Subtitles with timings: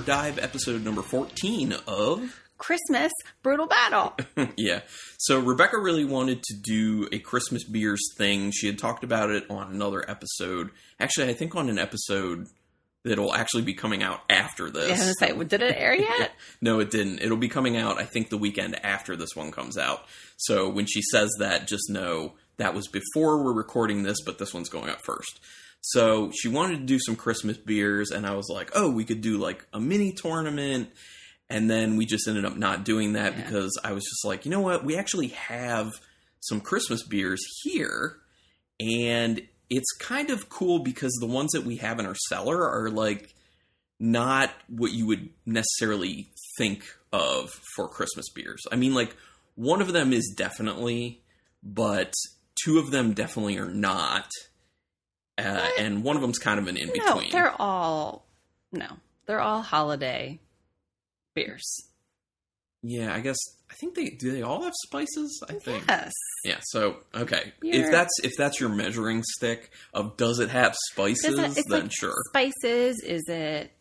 [0.00, 2.42] Dive episode number 14 of.
[2.58, 3.12] Christmas
[3.42, 4.16] Brutal Battle.
[4.56, 4.80] yeah.
[5.18, 8.50] So Rebecca really wanted to do a Christmas beers thing.
[8.50, 10.70] She had talked about it on another episode.
[10.98, 12.46] Actually, I think on an episode
[13.04, 14.88] that'll actually be coming out after this.
[14.88, 16.32] Yeah, I was well, did it air yet?
[16.60, 17.20] no, it didn't.
[17.20, 20.00] It'll be coming out, I think, the weekend after this one comes out.
[20.36, 24.52] So when she says that, just know that was before we're recording this, but this
[24.52, 25.40] one's going up first.
[25.80, 29.20] So she wanted to do some Christmas beers, and I was like, oh, we could
[29.20, 30.90] do like a mini tournament.
[31.48, 33.44] And then we just ended up not doing that Yeah.
[33.44, 34.84] because I was just like, you know what?
[34.84, 35.92] We actually have
[36.40, 38.16] some Christmas beers here.
[38.80, 42.90] And it's kind of cool because the ones that we have in our cellar are
[42.90, 43.32] like
[44.00, 48.62] not what you would necessarily think of for Christmas beers.
[48.70, 49.16] I mean, like,
[49.54, 51.22] one of them is definitely,
[51.62, 52.12] but
[52.62, 54.28] two of them definitely are not.
[55.38, 57.26] Uh, and one of them's kind of an in between.
[57.26, 58.26] no, they're all
[58.72, 58.86] no,
[59.26, 60.38] they're all holiday
[61.34, 61.78] beers.
[62.82, 63.36] Yeah, I guess
[63.70, 64.30] I think they do.
[64.30, 65.42] They all have spices.
[65.48, 65.84] I think.
[65.88, 66.12] Yes,
[66.44, 66.58] Yeah.
[66.62, 71.24] So okay, You're- if that's if that's your measuring stick of does it have spices,
[71.58, 72.14] it- then like sure.
[72.28, 73.02] spices.
[73.04, 73.72] Is it?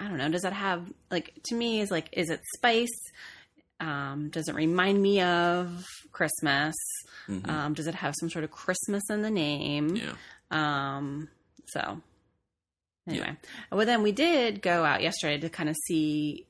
[0.00, 0.28] I don't know.
[0.30, 1.80] Does that have like to me?
[1.80, 2.90] Is like is it spice?
[3.80, 6.74] Um, does it remind me of Christmas?
[7.28, 7.48] Mhm.
[7.48, 9.96] Um, does it have some sort of Christmas in the name?
[9.96, 10.14] yeah.
[10.50, 11.28] Um,
[11.66, 12.00] so
[13.08, 13.36] anyway,
[13.72, 16.46] well, then we did go out yesterday to kind of see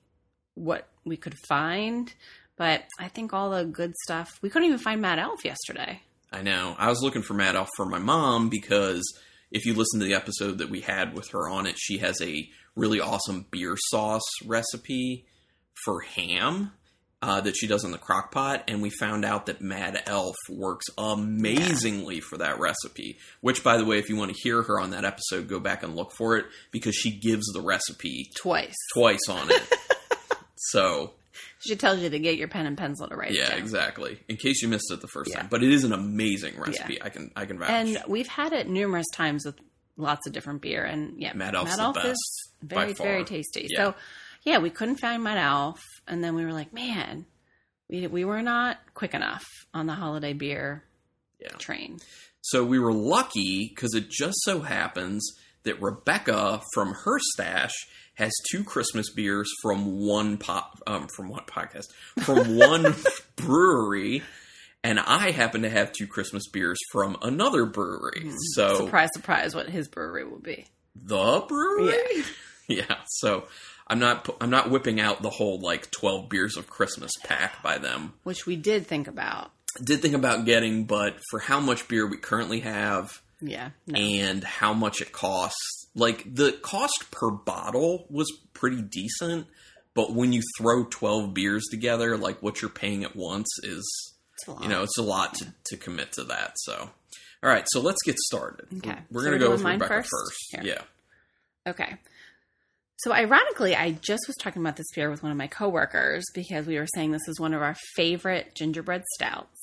[0.54, 2.12] what we could find,
[2.56, 6.02] but I think all the good stuff we couldn't even find Mad Elf yesterday.
[6.32, 6.74] I know.
[6.78, 9.02] I was looking for Mad Elf for my mom because
[9.50, 12.20] if you listen to the episode that we had with her on it, she has
[12.20, 15.24] a really awesome beer sauce recipe
[15.84, 16.72] for ham
[17.24, 18.64] uh, that she does in the crock pot.
[18.68, 23.18] And we found out that Mad Elf works amazingly for that recipe.
[23.40, 25.82] Which, by the way, if you want to hear her on that episode, go back
[25.82, 28.74] and look for it because she gives the recipe Twice.
[28.94, 29.62] twice on it.
[30.56, 31.12] so
[31.60, 33.58] She tells you to get your pen and pencil to write it yeah, down.
[33.58, 34.18] exactly.
[34.28, 35.40] In case you missed it the first Yeah.
[35.40, 37.02] time, but it is an amazing recipe.
[37.02, 37.70] I can I can vouch.
[37.70, 39.56] And we've had it numerous times with
[39.96, 43.68] lots of different beer, and yeah, Mad Elf's the best, is very very tasty.
[43.70, 43.76] Yeah.
[43.84, 43.94] So
[44.44, 47.26] yeah, we couldn't find Mad Elf, and then we were like, man,
[47.88, 50.84] we we were not quick enough on the holiday beer
[51.40, 51.48] Yeah.
[51.58, 51.98] train.
[52.42, 55.26] So we were lucky because it just so happens
[55.62, 57.72] that Rebecca from her stash
[58.16, 61.86] has two Christmas beers from one pop um, from one podcast
[62.22, 62.94] from one
[63.36, 64.22] brewery,
[64.82, 68.30] and I happen to have two Christmas beers from another brewery.
[68.54, 70.66] So surprise, surprise, what his brewery will be.
[70.94, 72.24] the Bruery,
[72.68, 72.96] yeah.
[73.06, 73.44] So
[73.86, 77.78] I'm not I'm not whipping out the whole like 12 beers of Christmas pack by
[77.78, 78.14] them.
[78.22, 79.50] which we did think about.
[79.82, 83.98] Did think about getting, but for how much beer we currently have Yeah, no.
[83.98, 85.86] and how much it costs.
[85.94, 89.46] Like the cost per bottle was pretty decent,
[89.94, 94.46] but when you throw 12 beers together, like what you're paying at once is, It's
[94.48, 94.62] a lot.
[94.62, 96.52] you know, it's a lot to, to commit to that.
[96.56, 96.90] So,
[97.42, 98.66] all right, so let's get started.
[98.78, 98.96] Okay.
[99.10, 100.10] We're, So going to we're go with Rebecca first?
[100.10, 100.64] first.
[100.66, 100.82] Yeah.
[101.66, 101.94] Okay.
[102.98, 106.66] So ironically, I just was talking about this beer with one of my coworkers because
[106.66, 109.58] we were saying this is one of our favorite gingerbread stouts.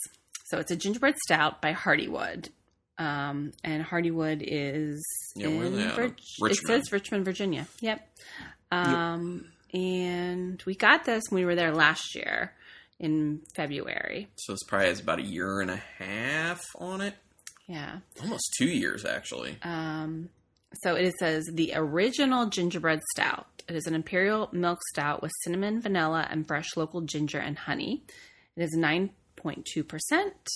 [0.46, 2.50] So it's a gingerbread stout by Hardywood.
[2.98, 5.02] Um, and Hardywood is
[5.36, 5.96] Yeah, in they out of?
[5.96, 6.68] Vir- it Richmond.
[6.84, 7.68] says Richmond, Virginia.
[7.80, 8.08] Yep.
[8.72, 12.54] Um, and we got this when we were there last year
[13.00, 14.28] in February.
[14.36, 17.16] So this probably has about a year and a half on it.
[17.68, 18.00] Yeah.
[18.22, 19.58] Almost two years, actually.
[19.64, 20.30] Um,
[20.84, 23.48] so it says the original gingerbread stout.
[23.68, 28.04] It is an imperial milk stout with cinnamon, vanilla, and fresh local ginger and honey.
[28.56, 30.48] It is nine point two percent,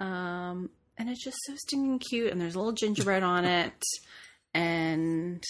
[0.00, 2.30] um, and it's just so stinking cute.
[2.30, 3.82] And there's a little gingerbread on it,
[4.54, 5.42] and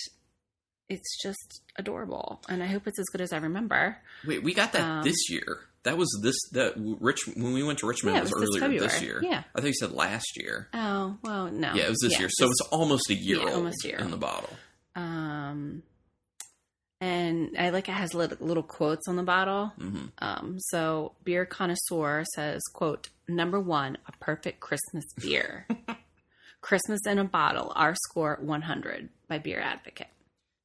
[0.89, 2.43] it's just adorable.
[2.49, 3.97] And I hope it's as good as I remember.
[4.27, 5.61] Wait, we got that Um, this year.
[5.85, 8.63] That was this that Rich when we went to Richmond Yeah, was, it was this
[8.63, 9.21] earlier this year.
[9.23, 9.43] Yeah.
[9.55, 10.69] I thought you said last year.
[10.73, 12.29] Oh well, no, Yeah, it was this year.
[12.31, 14.51] So it's almost a year yeah, old almost year in the bottle.
[14.95, 15.83] um,
[17.01, 19.73] and I like it has little, little quotes on the bottle.
[19.77, 25.67] hmm Um, so beer connoisseur says, quote, number one, a perfect Christmas beer.
[26.61, 30.07] Christmas in a bottle, our score 100 by Beer Advocate.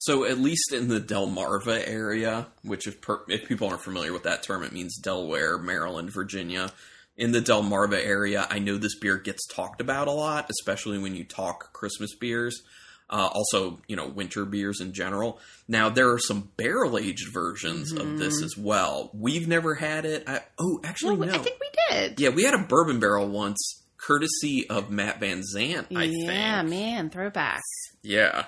[0.07, 4.23] So at least in the Delmarva area, which if per, if people aren't familiar with
[4.23, 6.71] that term, it means Delaware, Maryland, Virginia.
[7.17, 11.13] In the Delmarva area, I know this beer gets talked about a lot, especially when
[11.13, 12.61] you talk Christmas beers.
[13.09, 15.41] Uh, also, you know, winter beers in general.
[15.67, 19.11] Now there are some barrel aged versions of this as well.
[19.13, 20.23] We've never had it.
[20.25, 21.35] I, oh, actually, Well, no.
[21.35, 22.19] I think we did.
[22.21, 25.87] yeah, we had a bourbon barrel once, courtesy of Matt Van Zant.
[25.93, 26.69] I yeah, think.
[26.69, 27.59] man, throwbacks.
[28.03, 28.45] Yeah.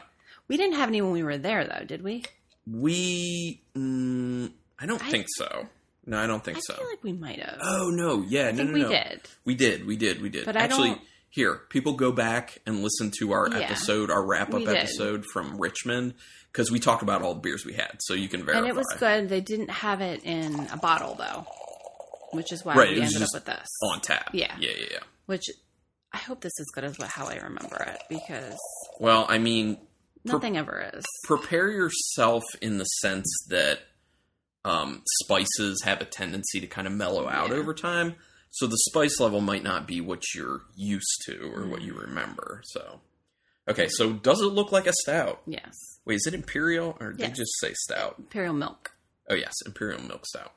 [0.50, 2.26] We didn't have any when we were there, though, did we?
[2.70, 5.68] We, mm, I don't I- think so.
[6.06, 6.74] No, I don't think I so.
[6.74, 7.60] I feel like we might have.
[7.62, 9.22] oh no, yeah, I no, think no, we did.
[9.46, 10.46] We did, we did, we did.
[10.46, 11.00] But I Actually,
[11.30, 15.60] here, people go back and listen to our Yeah, episode, our wrap up episode from
[15.60, 16.16] Richmond,
[16.52, 18.60] because we talked about all the beers we had, so you can verify.
[18.60, 19.30] And it was good.
[19.30, 21.46] They didn't have it in a bottle, though,
[22.32, 23.68] which is why Right, we ended up with this.
[23.84, 24.32] on tap.
[24.34, 24.56] Yeah.
[24.60, 25.00] yeah, yeah, yeah.
[25.28, 25.46] Which
[26.12, 28.58] I hope this is good as how I remember it because
[29.00, 29.78] Well, I mean,
[30.24, 31.04] Nothing ever is.
[31.24, 33.80] prepare yourself in the sense that
[34.66, 37.56] um, spices have a tendency to kind of mellow out Yeah.
[37.58, 38.16] over time.
[38.52, 41.86] So the spice level might not be what you're used to or what Mm.
[41.86, 42.62] you remember.
[42.66, 43.00] So,
[43.70, 45.42] okay, so does it look like a stout?
[45.46, 45.74] Yes.
[46.06, 47.30] Wait, is it imperial or did Yes.
[47.30, 48.16] they just say stout?
[48.20, 48.92] Imperial milk.
[49.30, 50.54] Oh yes, imperial milk stout.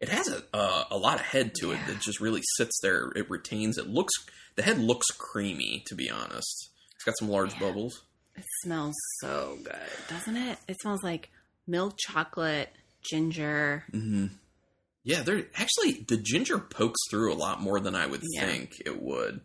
[0.00, 3.12] It has a uh, a lot of head to it that just really sits there.
[3.16, 3.76] It retains.
[3.78, 4.12] It looks
[4.56, 5.82] the head looks creamy.
[5.88, 7.60] To be honest, it's got some large Yeah.
[7.60, 8.02] bubbles.
[8.36, 9.76] It smells so good,
[10.08, 10.58] doesn't it?
[10.68, 11.30] It smells like
[11.66, 12.70] milk chocolate,
[13.08, 13.84] ginger.
[13.92, 14.26] Mm-hmm.
[15.04, 18.46] Yeah, there actually the ginger pokes through a lot more than I would Yeah.
[18.46, 19.40] think it would.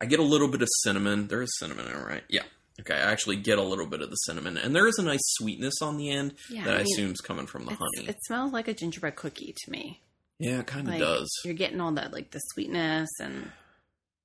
[0.00, 1.28] I get a little bit of cinnamon.
[1.28, 2.24] There is cinnamon in it, right?
[2.28, 2.42] Yeah.
[2.80, 5.20] Okay, I actually get a little bit of the cinnamon, and there is a nice
[5.22, 8.08] sweetness on the end Yeah, that I, I assume is coming from the honey.
[8.08, 10.00] It smells like a gingerbread cookie to me.
[10.38, 11.30] yeah, it kind of Like does.
[11.44, 13.52] you're getting all that like the sweetness and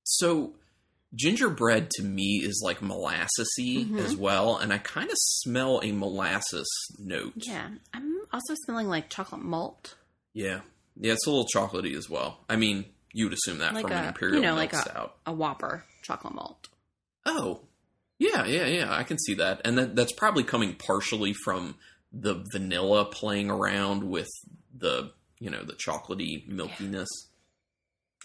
[0.03, 0.53] So,
[1.15, 3.99] gingerbread to me is like molassesy Mhm.
[3.99, 6.67] as well, and I kind of smell a molasses
[6.99, 7.33] note.
[7.37, 7.69] yeah.
[7.93, 9.95] I'm also smelling like chocolate malt,
[10.33, 10.61] yeah,
[10.99, 12.43] Yeah, It's a little chocolatey as well.
[12.49, 15.11] I mean, you would assume that like from a an imperial you know like a,
[15.25, 16.67] a Whopper chocolate malt.
[17.25, 17.61] Oh,
[18.19, 18.93] yeah, yeah, yeah.
[18.93, 21.75] I can see that, and that that's probably coming partially from
[22.11, 24.29] the vanilla playing around with
[24.75, 27.07] the you know the chocolatey milkiness.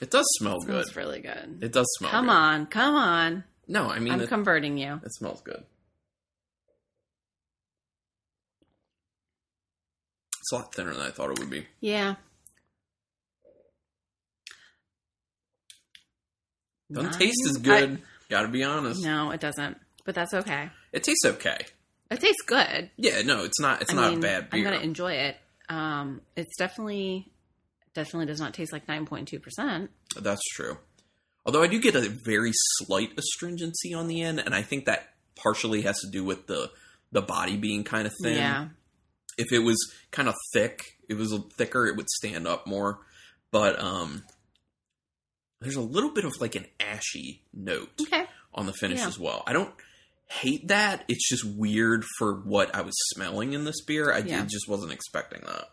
[0.03, 0.85] It does smell It good.
[0.85, 1.61] smells really good.
[1.63, 2.11] It does smell.
[2.11, 2.17] Good.
[2.17, 2.33] Come good.
[2.33, 3.45] on, come on.
[3.69, 5.01] No, I mean I'm it, converting you.
[5.05, 5.63] it smells good.
[10.41, 11.67] It's a lot thinner than I thought it would be.
[11.81, 12.17] Yeah.
[16.93, 17.19] Doesn't Nine?
[17.21, 18.03] taste as I- good.
[18.29, 19.03] Got to be honest.
[19.05, 19.77] no, it doesn't.
[20.05, 20.71] But that's okay.
[20.93, 21.59] It tastes okay.
[22.11, 22.91] It tastes good.
[22.97, 23.83] Yeah, no, it's not.
[23.83, 24.59] It's I not mean, a bad beer.
[24.67, 25.37] I'm gonna enjoy it.
[25.69, 27.31] Um, it's definitely,
[27.95, 29.91] definitely does not taste like 9.2 percent.
[30.17, 30.79] That's true.
[31.45, 35.09] Although I do get a very slight astringency on the end, and I think that
[35.35, 36.71] partially has to do with the
[37.11, 38.37] the body being kind of thin.
[38.37, 38.69] Yeah,
[39.37, 39.77] If it was
[40.11, 43.01] kind of thick, it was thicker, it would stand up more.
[43.51, 44.23] But um
[45.61, 48.25] there's a little bit of like an ashy note okay.
[48.55, 49.07] on the finish Yeah.
[49.09, 49.43] as well.
[49.47, 49.73] I don't
[50.29, 51.05] hate that.
[51.09, 54.13] It's just weird for what I was smelling in this beer.
[54.13, 54.45] I Yeah.
[54.45, 55.69] just wasn't expecting that.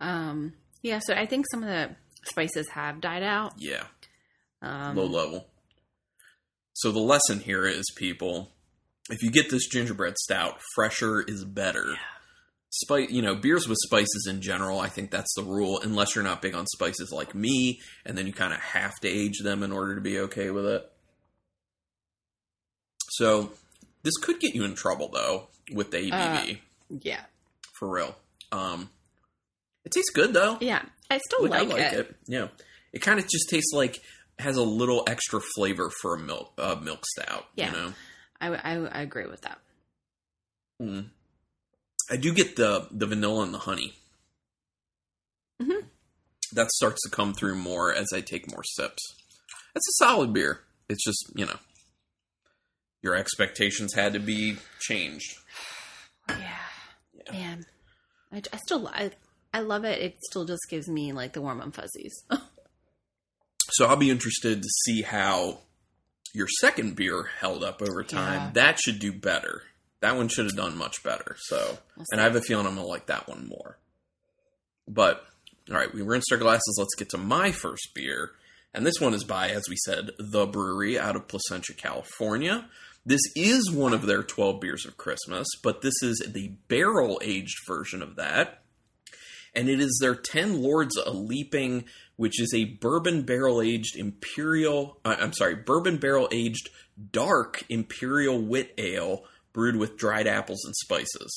[0.00, 1.00] Um, yeah.
[1.00, 3.54] So I think some of the spices have died out.
[3.58, 3.84] Yeah.
[4.62, 5.46] Um, low level.
[6.72, 8.50] So the lesson here is, people,
[9.10, 11.96] if you get this gingerbread stout, fresher is better.
[12.70, 16.22] Spice, you know, beers with spices in general, I think that's the rule, unless you're
[16.22, 19.62] not big on spices like me, and then you kind of have to age them
[19.62, 20.88] in order to be okay with it.
[23.10, 23.52] So
[24.02, 26.58] this could get you in trouble though with the ABV,
[27.00, 27.22] Yeah,
[27.78, 28.16] for real.
[28.52, 28.90] Um,
[29.88, 30.58] it tastes good though.
[30.60, 30.82] yeah.
[31.10, 31.98] I still Like, like, I like it.
[32.00, 32.16] it.
[32.26, 32.48] Yeah,
[32.92, 33.98] it kind of just tastes like
[34.38, 37.46] has a little extra flavor for a milk uh, milk stout.
[37.56, 37.66] Yeah.
[37.70, 37.92] you know.
[38.40, 39.58] I, I, I agree with that.
[40.80, 41.06] Mm.
[42.10, 43.94] I do get the the vanilla and the honey.
[45.62, 45.86] Mhm.
[46.52, 49.02] That starts to come through more as I take more sips.
[49.74, 50.60] It's a solid beer.
[50.88, 51.58] It's just you know
[53.02, 55.34] your expectations had to be changed.
[56.28, 56.58] Yeah,
[57.26, 57.32] Yeah.
[57.32, 57.66] man.
[58.32, 59.10] I, I still I,
[59.52, 60.00] I love it.
[60.00, 62.24] It still just gives me like the warm and fuzzies.
[63.70, 65.58] So I'll be interested to see how
[66.32, 68.34] your second beer held up over time.
[68.34, 68.50] Yeah.
[68.54, 69.62] That should do better.
[70.00, 71.36] That one should have done much better.
[71.38, 72.20] So, We'll and.
[72.20, 73.76] I have a feeling I'm gonna like that one more.
[74.86, 75.22] But
[75.68, 76.76] all right, we rinsed our glasses.
[76.78, 78.30] Let's get to my first beer,
[78.72, 82.70] and this one is by, as we said, the Bruery out of Placentia, California.
[83.04, 87.58] This is one of their 12 beers of Christmas, but this is the barrel aged
[87.66, 88.62] version of that.
[89.54, 91.84] And it is their 10 Lords a Leaping,
[92.16, 96.68] which is a bourbon barrel aged imperial, uh, I'm sorry, bourbon barrel aged
[97.12, 101.30] dark imperial wit ale brewed with dried apples and spices.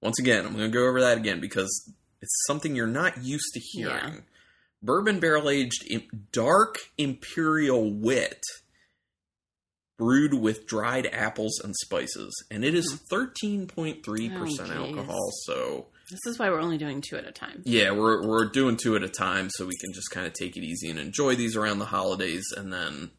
[0.00, 1.92] Once again, I'm going to go over that again because
[2.22, 4.14] it's something you're not used to hearing.
[4.14, 4.20] Yeah.
[4.82, 5.90] Bourbon barrel aged
[6.32, 8.40] dark imperial wit
[9.98, 12.32] brewed with dried apples and spices.
[12.50, 15.30] And it is 13.3% Oh, alcohol.
[15.44, 17.62] So, this is why we're only doing two at a time.
[17.64, 20.56] yeah, we're, we're doing two at a time so we can just kind of take
[20.56, 23.10] it easy and enjoy these around the holidays and then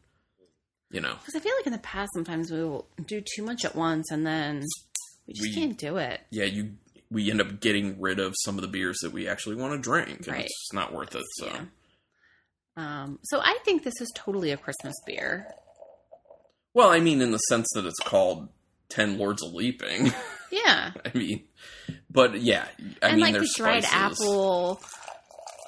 [0.90, 3.64] You know, Because I feel like in the past, sometimes we will do too much
[3.66, 4.64] at once and then
[5.26, 6.20] we just We- can't do it.
[6.30, 6.76] yeah, you
[7.10, 9.78] we end up getting rid of some of the beers that we actually want to
[9.78, 10.18] drink.
[10.26, 10.44] and Right.
[10.44, 11.24] It's not worth it.
[11.38, 11.64] So Yeah.
[12.76, 15.46] Um, so I think this is totally a Christmas beer.
[16.74, 18.48] well, I mean, in the sense that it's called
[18.88, 20.12] Ten Lords of Leaping.
[20.50, 20.92] Yeah.
[21.04, 21.44] I mean,
[22.10, 22.66] but yeah,
[23.02, 24.20] I and mean, like the dried spices.
[24.22, 24.80] apple.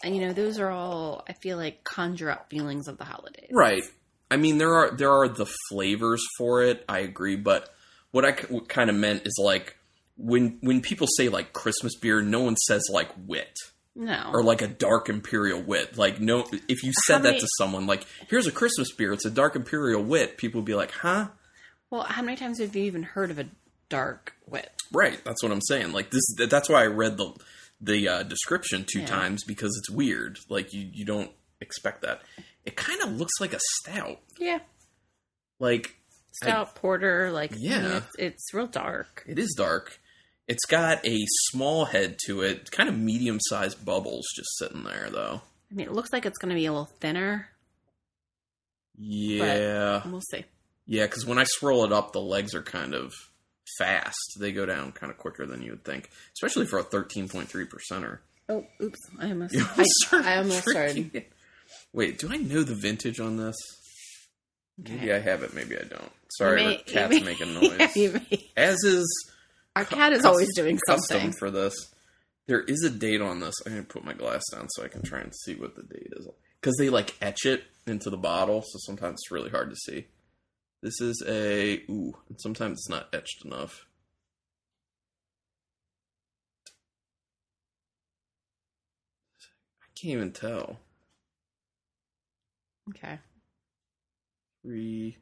[0.02, 3.50] And you know, those are all I feel like conjure up feelings of the holidays.
[3.52, 3.82] Right.
[4.30, 6.84] I mean, there are there are the flavors for it.
[6.88, 7.68] I agree, but
[8.12, 9.76] what I kind of meant is like
[10.16, 13.52] when when people say like Christmas beer, no one says like wit
[13.94, 14.30] No.
[14.32, 15.98] or like a dark imperial wit.
[15.98, 19.30] Like no, if you said that to someone, like here's a Christmas beer, it's a
[19.30, 21.28] dark imperial wit, people would be like, huh?
[21.90, 23.46] well, how many times have you even heard of a
[23.90, 24.70] dark wit?
[24.92, 25.22] Right.
[25.24, 25.92] That's what I'm saying.
[25.92, 26.22] Like this.
[26.48, 27.32] That's why I read the
[27.80, 29.06] the uh, description two Yeah.
[29.06, 30.38] times because it's weird.
[30.48, 31.30] Like you you don't
[31.60, 32.22] expect that.
[32.64, 34.18] It kind of looks like a stout.
[34.38, 34.60] Yeah.
[35.58, 35.96] Like
[36.32, 37.96] Stout porter, like I mean, Yeah.
[37.98, 39.24] it's, it's real dark.
[39.26, 39.98] It is dark.
[40.48, 41.18] It's got a
[41.50, 45.42] small head to it, kind of medium sized bubbles just sitting there, though.
[45.70, 47.48] I mean, it looks like it's going to be a little thinner.
[48.98, 50.06] Yeah.
[50.08, 50.44] We'll see.
[50.86, 53.12] Yeah, because when I swirl it up, the legs are kind of
[53.78, 54.36] fast.
[54.38, 58.18] They go down kind of quicker than you would think, especially for a 13.3 percenter.
[58.48, 58.98] Oh, oops!
[59.18, 61.14] I almost, I, started I almost started.
[61.14, 61.32] it.
[61.92, 63.56] Wait, do I know the vintage on this?
[64.78, 66.10] Maybe I have it, maybe I don't.
[66.38, 67.96] Sorry, may- cat's may- making noise.
[67.96, 68.18] Yeah.
[68.56, 69.06] As is
[69.76, 71.32] Our cat is always doing custom something.
[71.38, 71.74] for this.
[72.48, 73.54] There is a date on this.
[73.66, 76.12] I'm gonna put my glass down so I can try and see what the date
[76.16, 76.26] is.
[76.60, 80.06] Because they like etch it into the bottle, so sometimes it's really hard to see.
[80.82, 83.86] This is a ooh, and sometimes it's not etched enough.
[89.82, 90.78] I can't even tell.
[92.90, 93.18] Okay.
[94.62, 95.18] Three.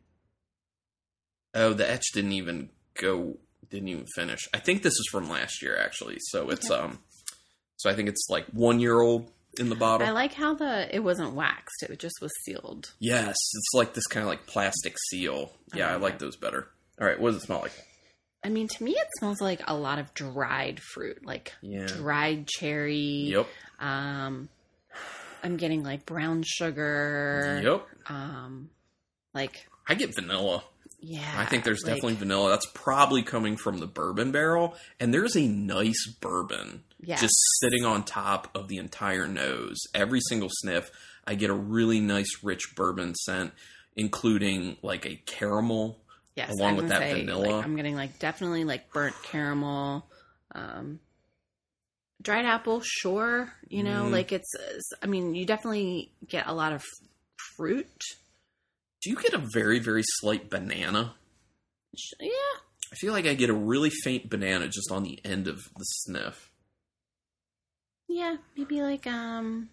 [1.55, 3.39] Oh, the etch didn't even go.
[3.71, 4.49] Didn't even finish.
[4.55, 6.19] I think this is from last year, actually.
[6.21, 6.81] So it's Okay.
[6.81, 7.01] um.
[7.77, 10.07] So I think it's like one year old in the bottle.
[10.07, 12.93] I like how the it wasn't waxed; it just was sealed.
[12.99, 15.53] yes, it's like this kind of like plastic seal.
[15.75, 16.69] Yeah, I like like those better.
[17.01, 17.73] All right, what does it smell like?
[18.45, 21.87] I mean, to me, it smells like a lot of dried fruit, like Yeah.
[21.87, 23.31] dried cherry.
[23.33, 23.47] Yep.
[23.81, 24.49] Um,
[25.43, 27.61] I'm getting like brown sugar.
[27.65, 27.87] Yep.
[28.11, 28.71] Um,
[29.35, 30.63] like I get vanilla.
[31.01, 32.51] Yeah, I think there's like- definitely vanilla.
[32.51, 37.21] That's probably coming from the bourbon barrel, and there's a nice bourbon Yes.
[37.21, 39.79] just sitting on top of the entire nose.
[39.95, 40.91] Every single sniff,
[41.27, 43.53] I get a really nice, rich bourbon scent,
[43.97, 46.01] including like a caramel.
[46.35, 47.47] yes, along I'm with that say, vanilla.
[47.57, 50.07] Like, I'm getting like definitely like burnt caramel.
[50.55, 51.01] Um,
[52.23, 53.53] dried apple, sure.
[53.69, 54.13] You know, Mm.
[54.13, 54.53] like it's.
[54.55, 56.83] it's- I mean, you definitely get a lot of
[57.57, 58.03] fruit.
[59.03, 61.15] Do you get a very, very slight banana?
[62.21, 62.29] Yeah,
[62.93, 65.85] I feel like I get a really faint banana just on the end of the
[65.85, 66.51] sniff.
[68.09, 69.69] yeah, maybe like um,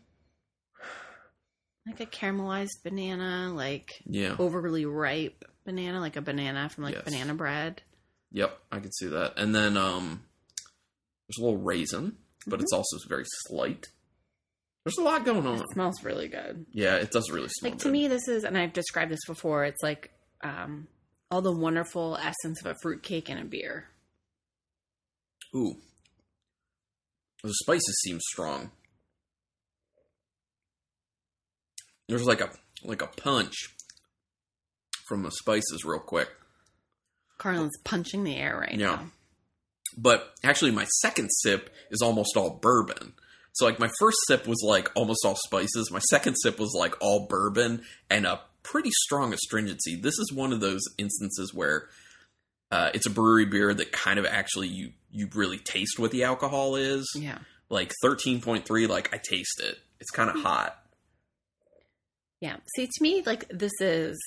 [1.87, 4.35] like a caramelized banana, like Yeah.
[4.39, 7.03] overly ripe banana, like a banana from like Yes.
[7.05, 7.81] banana bread.
[8.31, 9.37] Yep, I can see that.
[9.37, 10.23] And then um
[11.27, 13.87] there's a little raisin, but it's also very slight.
[14.85, 15.59] There's a lot going on.
[15.59, 16.65] It smells really good.
[16.71, 17.91] Yeah, it does really smell Like to good.
[17.91, 19.65] me, this is, and I've described this before.
[19.65, 20.11] It's like
[20.43, 20.87] um,
[21.31, 23.87] all the wonderful essence of a fruit cake and a beer.
[25.55, 25.75] Ooh.
[27.43, 28.71] The spices seem strong.
[32.07, 32.49] There's like a
[32.83, 33.55] like a punch
[35.07, 36.29] from the spices real quick.
[37.37, 38.83] Carlin's punching the air right now.
[38.91, 38.95] Yeah.
[38.97, 39.05] now.
[39.97, 43.13] But actually my second sip is almost all bourbon.
[43.55, 45.89] So like my first sip was like almost all spices.
[45.91, 49.95] My second sip was like all bourbon and a pretty strong astringency.
[49.95, 51.87] This is one of those instances where
[52.69, 56.25] uh, it's a Bruery beer that kind of actually you you really taste what the
[56.25, 57.09] alcohol is.
[57.15, 57.37] Yeah.
[57.69, 59.77] Like thirteen point three, like I taste it.
[60.01, 60.77] It's kind of hot.
[62.41, 62.57] Yeah.
[62.75, 64.21] See, to me, like this is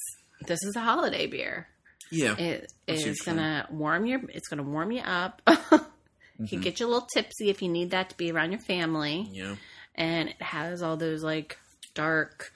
[0.46, 1.68] this is a holiday beer.
[2.10, 2.34] Yeah.
[2.38, 4.20] It is you're gonna warm your.
[4.30, 5.42] It's gonna warm you up.
[6.38, 8.60] You can get you a little tipsy if you need that to be around your
[8.60, 9.28] family.
[9.32, 9.56] Yeah.
[9.94, 11.58] and it has all those like
[11.94, 12.52] dark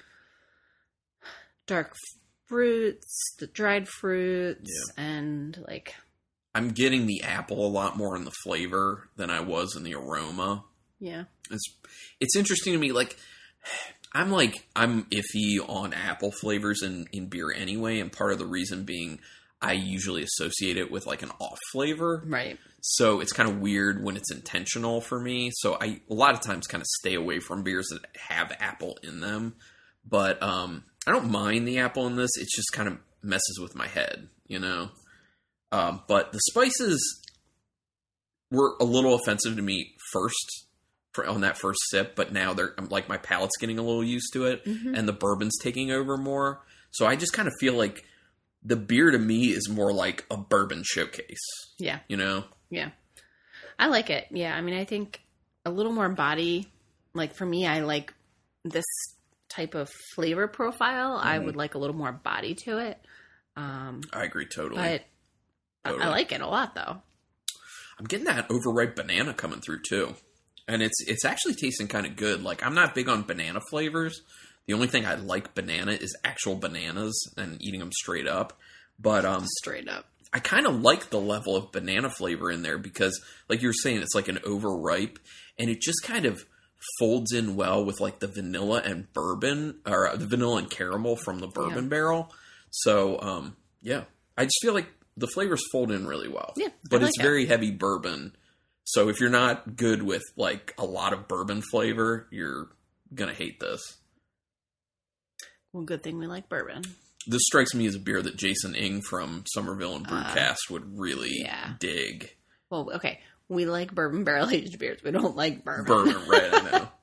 [1.67, 1.95] dark
[2.49, 5.95] fruits the dried fruits and like
[6.55, 9.95] I'm getting the apple a lot more in the flavor than I was in the
[9.95, 10.65] aroma.
[11.01, 11.65] yeah It's
[12.21, 12.93] it's interesting to me.
[12.93, 13.17] Like
[14.15, 18.47] I'm like I'm iffy on apple flavors in in beer anyway, and part of the
[18.47, 19.21] reason being
[19.62, 22.23] I usually associate it with like an off flavor.
[22.26, 25.50] right So it's kind of weird when it's intentional for me.
[25.54, 28.99] So I a lot of times kind of stay away from beers that have apple
[29.02, 29.54] in them.
[30.04, 32.31] But um I don't mind the apple in this.
[32.38, 34.90] It's just kind of messes with my head, you know.
[35.73, 37.00] Um, but the spices
[38.50, 40.66] were a little offensive to me first
[41.12, 44.04] for, on that first sip, but now they're I'm like my palate's getting a little
[44.04, 44.97] used to it, Mhm.
[44.97, 46.62] and the bourbon's taking over more.
[46.90, 48.04] So I just kind of feel like
[48.64, 51.40] the beer to me is more like a bourbon showcase,
[51.78, 52.00] Yeah.
[52.09, 52.45] you know.
[52.71, 52.90] Yeah.
[53.78, 54.28] I like it.
[54.31, 54.54] Yeah.
[54.57, 55.21] I mean, I think
[55.64, 56.71] a little more body.
[57.14, 58.14] Like for me, I like
[58.64, 58.85] this
[59.49, 61.19] type of flavor profile.
[61.21, 61.45] I Mhm.
[61.47, 62.99] would like a little more body to it.
[63.57, 64.81] Um, I agree totally.
[64.81, 65.04] but
[65.85, 67.02] I- I like it a lot though.
[67.99, 70.14] I'm getting that overripe banana coming through too,
[70.69, 72.42] and it's it's actually tasting kind of good.
[72.42, 74.23] Like I'm not big on banana flavors.
[74.66, 78.59] The only thing I like banana is actual bananas and eating them straight up.
[78.99, 80.07] But um, Straight up.
[80.33, 83.75] I kind of like the level of banana flavor in there because, like you were
[83.75, 85.19] saying, it's like an overripe,
[85.59, 86.45] and it just kind of
[86.99, 91.16] folds in well with like the vanilla and bourbon, or uh, the vanilla and caramel
[91.16, 91.90] from the bourbon Yeah.
[91.90, 92.33] barrel.
[92.71, 94.04] So, um, yeah,
[94.38, 96.54] I just feel like the flavors fold in really well.
[96.57, 97.23] Yeah, but like it's it.
[97.23, 98.35] very heavy bourbon.
[98.85, 102.69] So if you're not good with like a lot of bourbon flavor, you're
[103.14, 103.81] gonna hate this.
[105.73, 106.83] Well, good thing we like bourbon.
[107.26, 110.99] This strikes me as a beer that Jason Ing from Somerville and Uh, Brewcast would
[110.99, 111.75] really yeah.
[111.79, 112.35] dig.
[112.71, 113.21] Well, okay.
[113.49, 115.02] We like bourbon barrel aged beers.
[115.05, 115.85] We don't like bourbon.
[115.87, 116.52] Bourbon, right?
[116.55, 116.88] I know.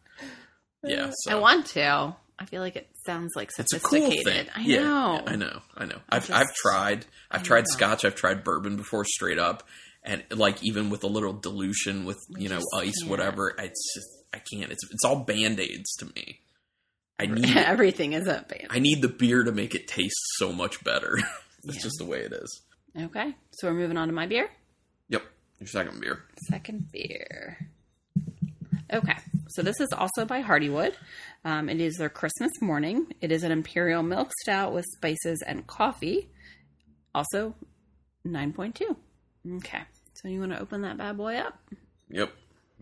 [0.82, 2.16] Yeah, so I want to.
[2.40, 4.46] I feel like it sounds like it's a cool sophisticated.
[4.48, 4.50] thing.
[4.56, 5.14] I Yeah, know.
[5.26, 5.62] yeah, I know.
[5.76, 6.00] I know.
[6.08, 7.06] I've just- I've tried.
[7.30, 7.68] I've tried.
[7.68, 8.06] Scotch.
[8.06, 9.68] I've tried bourbon before, straight up,
[10.04, 13.10] and like even with a little dilution with you know ice, can't.
[13.10, 13.54] whatever.
[13.60, 14.72] It's just I can't.
[14.72, 16.40] It's it's all band aids to me.
[17.20, 18.68] I need Everything is up band.
[18.70, 21.18] I need the beer to make it taste so much better.
[21.64, 21.84] That's Yeah.
[21.84, 22.62] just the way it is.
[23.00, 23.36] Okay.
[23.52, 24.50] So we're moving on to my beer.
[25.10, 25.24] Yep.
[25.60, 26.24] Your second beer.
[26.48, 27.68] Second beer.
[28.92, 29.16] Okay.
[29.50, 30.94] So this is also by Hardywood.
[31.44, 33.08] Um, it is their Christmas morning.
[33.22, 36.30] It is an imperial milk stout with spices and coffee.
[37.14, 37.56] Also
[38.26, 38.96] 9.2.
[39.58, 39.82] Okay.
[40.14, 41.58] So you want to open that bad boy up?
[42.10, 42.32] Yep.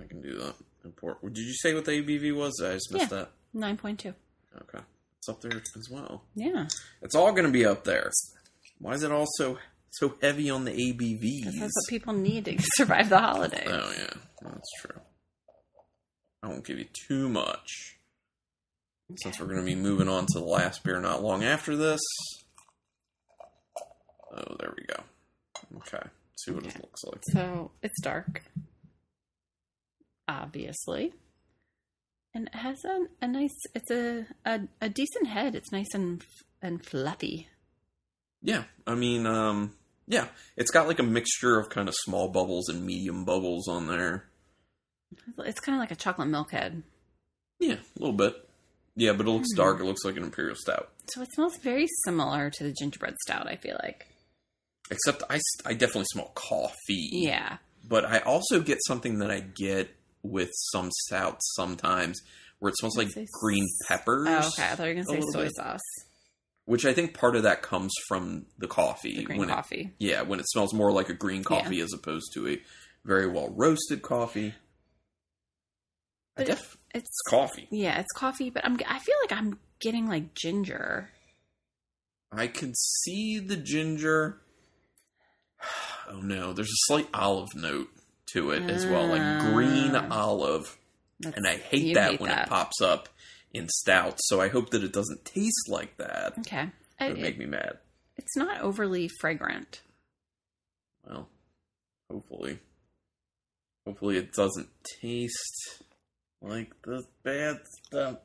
[0.01, 0.55] I can do that.
[0.85, 1.21] Import.
[1.21, 2.61] Did you say what the ABV was?
[2.63, 3.25] I just missed Yeah.
[3.25, 3.31] that.
[3.55, 4.13] 9.2.
[4.61, 4.83] Okay.
[5.19, 6.23] It's up there as well.
[6.35, 6.67] Yeah.
[7.01, 8.11] It's all going to be up there.
[8.79, 9.57] Why is it all so
[9.91, 11.59] so heavy on the ABVs?
[11.59, 13.65] That's what people need to survive the holiday.
[13.67, 15.01] oh yeah, that's true.
[16.43, 17.97] I won't give you too much
[19.17, 22.01] since we're going to be moving on to the last beer not long after this.
[24.35, 25.01] Oh, there we go.
[25.77, 26.75] Okay, see what Okay.
[26.75, 27.21] it looks like.
[27.31, 28.43] So it's dark,
[30.27, 31.13] obviously,
[32.33, 33.55] and it has a, a nice.
[33.75, 35.55] It's a, a a decent head.
[35.55, 36.21] It's nice and
[36.61, 37.47] and fluffy.
[38.41, 39.73] Yeah, I mean, um,
[40.07, 43.87] yeah, it's got like a mixture of kind of small bubbles and medium bubbles on
[43.87, 44.25] there.
[45.39, 46.83] It's kind of like a chocolate milk head.
[47.59, 48.35] Yeah, a little bit.
[48.95, 49.57] Yeah, but it looks Hmm.
[49.57, 49.79] dark.
[49.79, 50.89] It looks like an imperial stout.
[51.13, 53.47] So it smells very similar to the gingerbread stout.
[53.47, 54.07] I feel like.
[54.91, 57.09] Except I, I definitely smell coffee.
[57.11, 57.57] Yeah.
[57.83, 59.89] But I also get something that I get
[60.23, 62.21] with some stouts sometimes
[62.59, 64.27] where it smells like green peppers.
[64.27, 64.71] Oh, okay.
[64.71, 65.55] I thought you were gonna say soy bit.
[65.55, 65.81] sauce.
[66.65, 69.17] Which I think part of that comes from the coffee.
[69.17, 69.93] The green when coffee.
[69.99, 72.61] It, yeah, when it smells more like a green coffee as opposed to a
[73.05, 74.53] very well roasted coffee.
[76.35, 76.49] But
[76.93, 77.67] it's coffee.
[77.71, 81.09] yeah, it's coffee, but I'm I feel like I'm getting like ginger.
[82.31, 84.41] I can see the ginger.
[86.09, 87.89] Oh no, there's a slight olive note
[88.33, 90.07] to it as well, like green Ah.
[90.11, 90.77] olive.
[91.19, 92.47] That's- And I hate that hate when that.
[92.47, 93.09] it pops up
[93.53, 96.37] in stouts, so I hope that it doesn't taste like that.
[96.39, 96.69] Okay.
[96.99, 97.79] It would make me mad.
[98.17, 99.81] it's not overly fragrant.
[101.05, 101.29] Well,
[102.09, 102.59] hopefully.
[103.85, 104.69] Hopefully it doesn't
[105.01, 105.83] taste
[106.41, 108.19] like the bad stuff.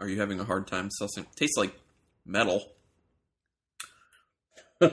[0.00, 1.26] Are you having a hard time sussing?
[1.34, 1.74] Tastes like
[2.26, 2.74] metal.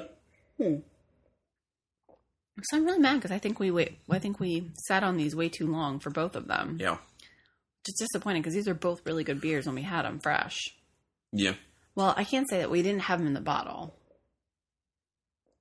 [2.63, 3.97] So I'm really mad because I think we wait.
[4.10, 6.78] I think we sat on these way too long for both of them.
[6.80, 6.97] Yeah.
[7.86, 10.60] Just disappointing because these are both really good beers when we had them fresh.
[11.32, 11.54] Yeah.
[11.95, 13.95] Well, I can't say that we didn't have them in the bottle.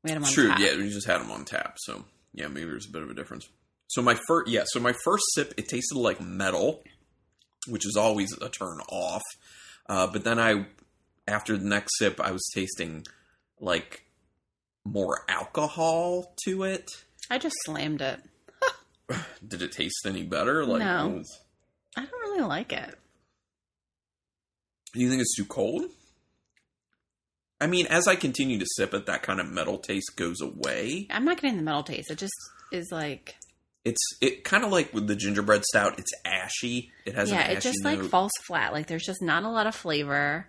[0.02, 0.48] We had them on True.
[0.48, 0.58] tap.
[0.60, 3.14] Yeah, we just had them on tap, so yeah, maybe there's a bit of a
[3.14, 3.48] difference.
[3.88, 6.82] So my first, yeah, so my first sip, it tasted like metal,
[7.66, 9.22] which is always a turn off.
[9.88, 10.66] Uh, but then I,
[11.26, 13.04] after the next sip, I was tasting
[13.58, 14.04] like
[14.84, 16.90] more alcohol to it.
[17.30, 18.20] I just slammed it.
[19.46, 20.64] Did it taste any better?
[20.64, 21.08] Like, No.
[21.08, 21.40] was-
[21.96, 22.94] I don't really like it.
[24.94, 25.82] do you think it's too cold?
[27.60, 31.06] I mean, as I continue to sip it, that kind of metal taste goes away.
[31.10, 32.10] I'm not getting the metal taste.
[32.10, 32.32] It just
[32.72, 33.34] is like
[33.84, 35.98] It's it kind of like with the gingerbread stout.
[35.98, 36.90] It's ashy.
[37.04, 37.98] It has yeah, it just note.
[38.00, 38.72] like falls flat.
[38.72, 40.48] Like there's just not a lot of flavor.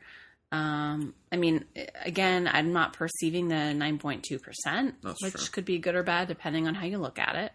[0.51, 1.63] Um, I mean,
[2.03, 5.45] again, I'm not perceiving the 9.2%, That's which true.
[5.51, 7.53] could be good or bad depending on how you look at it.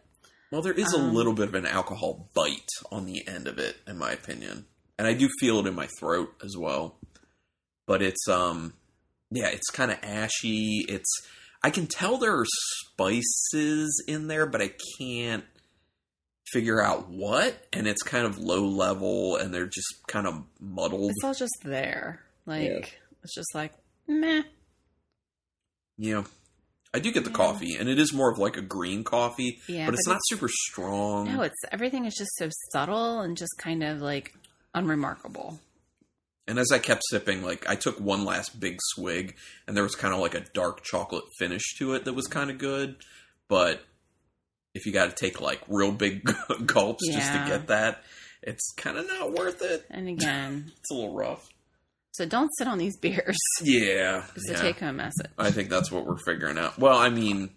[0.51, 3.59] Well, there is a Um, little bit of an alcohol bite on the end of
[3.59, 4.65] it, in my opinion,
[4.99, 6.97] and I do feel it in my throat as well.
[7.87, 8.73] But it's um,
[9.31, 10.85] yeah, it's kind of ashy.
[10.89, 11.11] It's
[11.63, 12.47] I can tell there are
[12.93, 15.45] spices in there, but I can't
[16.53, 17.67] figure out what.
[17.73, 21.11] And it's kind of low level, and they're just kind of muddled.
[21.11, 22.23] It's all just there.
[22.47, 22.87] Like, Yeah.
[23.25, 23.73] it's just like,
[24.07, 24.43] meh.
[25.99, 26.25] Yeah,
[26.95, 27.37] I do get the Yeah.
[27.37, 30.21] coffee, and it is more of like a green coffee, Yeah, but it's but not
[30.27, 31.27] super strong.
[31.33, 34.35] No, it's everything is just so subtle and just kind of like
[34.75, 35.61] unremarkable.
[36.49, 39.97] And as I kept sipping, like I took one last big swig, and there was
[39.97, 42.97] kind of like a dark chocolate finish to it that was kind of good.
[43.49, 43.83] But
[44.75, 46.23] if you got to take like real big
[46.67, 48.05] gulps just to get that,
[48.43, 49.87] it's kind of not worth it.
[49.91, 51.49] And again, It's a little rough.
[52.17, 53.37] So don't sit on these beers.
[53.63, 54.57] Yeah, It's yeah.
[54.57, 55.31] a take home message.
[55.39, 56.79] I think that's what we're figuring out.
[56.79, 57.51] Well, I mean,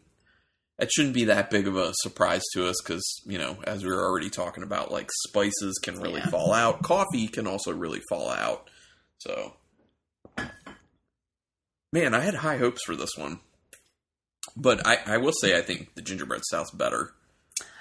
[0.77, 3.91] it shouldn't be that big of a surprise to us because you know, as we
[3.91, 6.29] were already talking about, like spices can really Yeah.
[6.29, 6.81] fall out.
[6.83, 8.69] Coffee can also really fall out.
[9.19, 9.53] So,
[11.91, 13.39] man, I had high hopes for this one,
[14.55, 17.13] but I, I will say I think the gingerbread stout's better.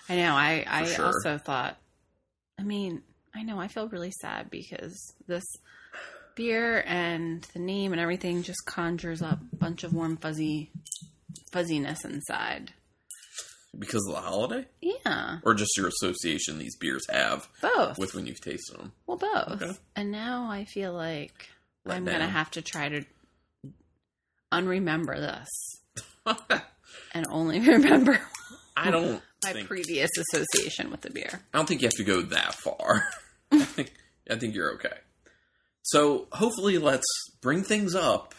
[0.08, 0.34] I know.
[0.34, 1.06] I, I sure.
[1.06, 1.76] also thought,
[2.58, 3.02] I mean,
[3.34, 5.44] I know I feel really sad because this
[6.38, 10.70] beer and the name and everything just conjures up a bunch of warm, fuzzy
[11.52, 12.72] fuzziness inside.
[13.78, 17.98] Because of the holiday, Yeah, or just your association these beers have both.
[17.98, 18.92] with when you've tasted them.
[19.06, 19.60] well, both.
[19.62, 19.72] Okay.
[19.94, 21.50] And now I feel like
[21.84, 23.04] Let I'm going to have to try to
[24.52, 25.48] unremember this
[27.14, 28.18] and only remember
[28.76, 31.42] I don't my think previous association with the beer.
[31.52, 33.04] I don't think you have to go that far.
[33.52, 33.92] I think
[34.30, 34.94] I think you're okay.
[35.82, 37.06] So hopefully, let's
[37.40, 38.34] bring things up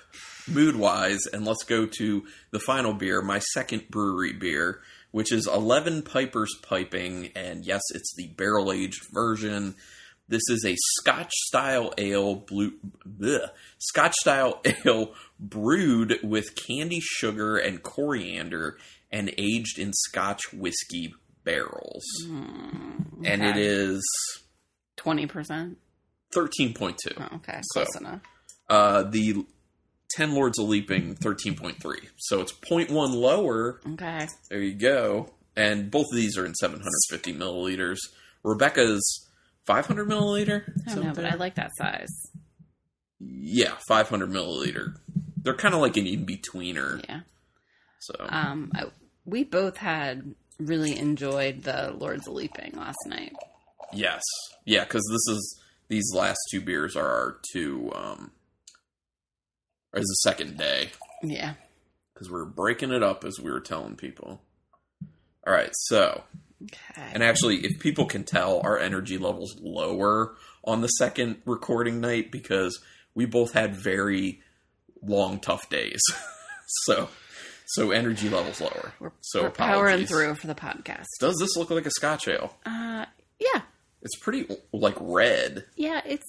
[0.47, 5.47] mood wise, and let's go to the final beer, my second Bruery beer, which is
[5.47, 9.75] Eleven Pipers Piping, and yes, it's the barrel aged version.
[10.28, 12.73] This is a Scotch style ale, blue,
[13.08, 13.49] bleh,
[13.80, 18.78] Scotch style ale brewed with candy sugar and coriander,
[19.12, 23.65] and aged in Scotch whiskey barrels hmm, and it Okay.
[23.65, 24.04] is
[24.97, 25.75] 20%.
[26.34, 26.96] 13.2.
[27.18, 28.22] Oh, okay, So- close enough.
[28.70, 29.46] Uh, the
[30.12, 32.10] 10 Lords of Leaping, 13.3.
[32.18, 33.80] So it's 0.1 lower.
[33.94, 34.28] Okay.
[34.50, 35.32] There you go.
[35.56, 37.98] And both of these are in 750 milliliters.
[38.44, 39.28] Rebecca's
[39.65, 40.63] 500 milliliter?
[40.88, 42.08] I don't know, but I like that size.
[43.20, 44.96] Yeah, 500 milliliter.
[45.42, 47.04] They're kind of like an in betweener.
[47.10, 47.22] Yeah.
[48.00, 48.86] So Um, I,
[49.26, 53.34] we both had really enjoyed the Lords of Leaping last night.
[53.94, 54.22] yes,
[54.65, 57.91] yeah, because this is these last two beers are our two.
[57.93, 58.32] Um,
[59.93, 60.89] is the second day.
[61.23, 61.54] Yeah.
[62.13, 64.41] because we're breaking it up as we were telling people.
[65.47, 66.23] All right, so
[66.62, 67.10] Okay.
[67.13, 72.32] and actually, if people can tell, our energy levels lower on the second recording night
[72.32, 72.80] because
[73.15, 74.41] we both had very
[75.02, 76.02] long, tough days.
[76.86, 77.08] so,
[77.65, 78.91] so energy levels lower.
[78.99, 81.06] we're so we're powering through for the podcast.
[81.19, 82.56] Does this look like a Scotch ale?
[82.65, 83.06] Uh,
[83.39, 83.62] yeah.
[84.01, 86.25] It's pretty like red, Yeah, it's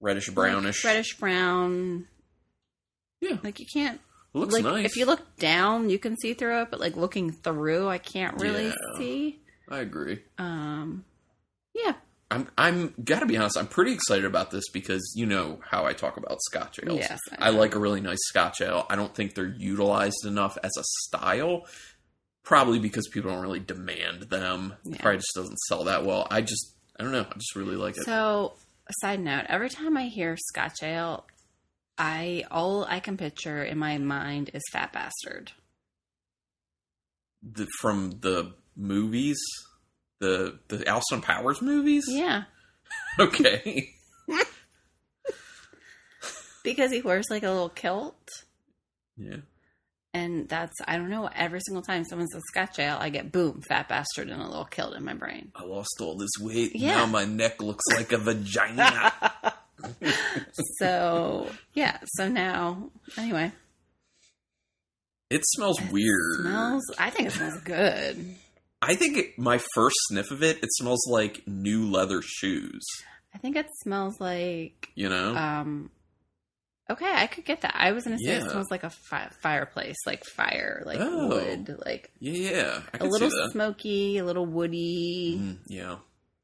[0.00, 0.84] reddish like brownish.
[0.84, 2.06] reddish brown.
[3.20, 4.00] Yeah, Like you can't
[4.34, 4.86] it looks like nice.
[4.86, 8.40] if you look down, you can see through it, but like looking through, I can't
[8.40, 8.72] really Yeah.
[8.98, 9.40] see.
[9.68, 10.20] I agree.
[10.38, 11.04] Um,
[11.74, 11.94] yeah,
[12.30, 13.56] I'm I'm gotta be honest.
[13.58, 16.98] I'm pretty excited about this because you know how I talk about Scotch ales.
[17.00, 18.86] Yes, I I like a really nice Scotch ale.
[18.90, 21.66] I don't think they're utilized enough as a style.
[22.44, 24.74] Probably because people don't really demand them.
[24.84, 24.96] Yeah.
[25.00, 26.26] Probably just doesn't sell that well.
[26.30, 27.26] I just I don't know.
[27.28, 28.04] I just really like it.
[28.04, 28.54] So,
[28.88, 31.24] a side note: every time I hear Scotch ale,
[31.96, 35.52] I all I can picture in my mind is Fat Bastard.
[37.42, 39.38] the, from the movies,
[40.20, 42.04] the the Austin Powers movies.
[42.08, 42.44] Yeah,
[43.20, 43.90] Okay.
[46.64, 48.28] because he wears like a little kilt,
[49.16, 49.36] yeah.
[50.14, 51.28] And that's I don't know.
[51.34, 54.64] Every single time someone says Scotch ale, I get boom, Fat Bastard, and a little
[54.64, 55.52] killed in my brain.
[55.54, 56.74] I lost all this weight.
[56.76, 56.96] Yeah.
[56.96, 59.12] Now my neck looks like a vagina.
[60.78, 63.50] So yeah, so now anyway,
[65.30, 66.40] it smells weird.
[66.40, 66.82] smells.
[66.98, 68.36] I think it smells good.
[68.80, 72.82] I think it, my first sniff of it, it smells like new leather shoes.
[73.34, 75.34] I think it smells like You know?
[75.34, 75.90] um.
[76.90, 77.74] Okay, I could get that.
[77.76, 81.28] I was gonna say it smells like a fi- fireplace, like fire, like Oh.
[81.28, 82.82] wood, like yeah, yeah.
[83.00, 85.38] A little smoky, a little woody.
[85.40, 85.96] Mm, yeah.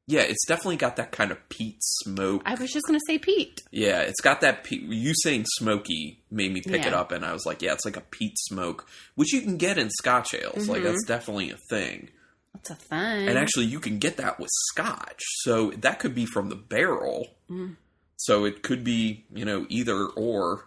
[0.07, 2.41] Yeah, it's definitely got that kind of peat smoke.
[2.45, 3.61] I was just gonna say peat.
[3.69, 4.63] Yeah, it's got that.
[4.63, 7.85] Pe- you saying smoky made me pick it up, and I was like, yeah, it's
[7.85, 10.67] like a peat smoke, which you can get in Scotch ales.
[10.67, 10.85] Like Mhm.
[10.85, 12.09] that's definitely a thing.
[12.55, 13.27] That's a thing.
[13.29, 17.27] And actually, you can get that with Scotch, so that could be from the barrel.
[17.47, 17.75] Mm.
[18.21, 20.65] So it could be, you know, either or.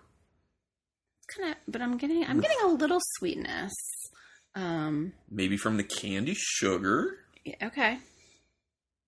[1.37, 3.73] kind of, but I'm getting, I'm getting a little sweetness.
[4.55, 5.13] Um.
[5.31, 7.17] Maybe from the candy sugar.
[7.45, 7.99] yeah, Okay.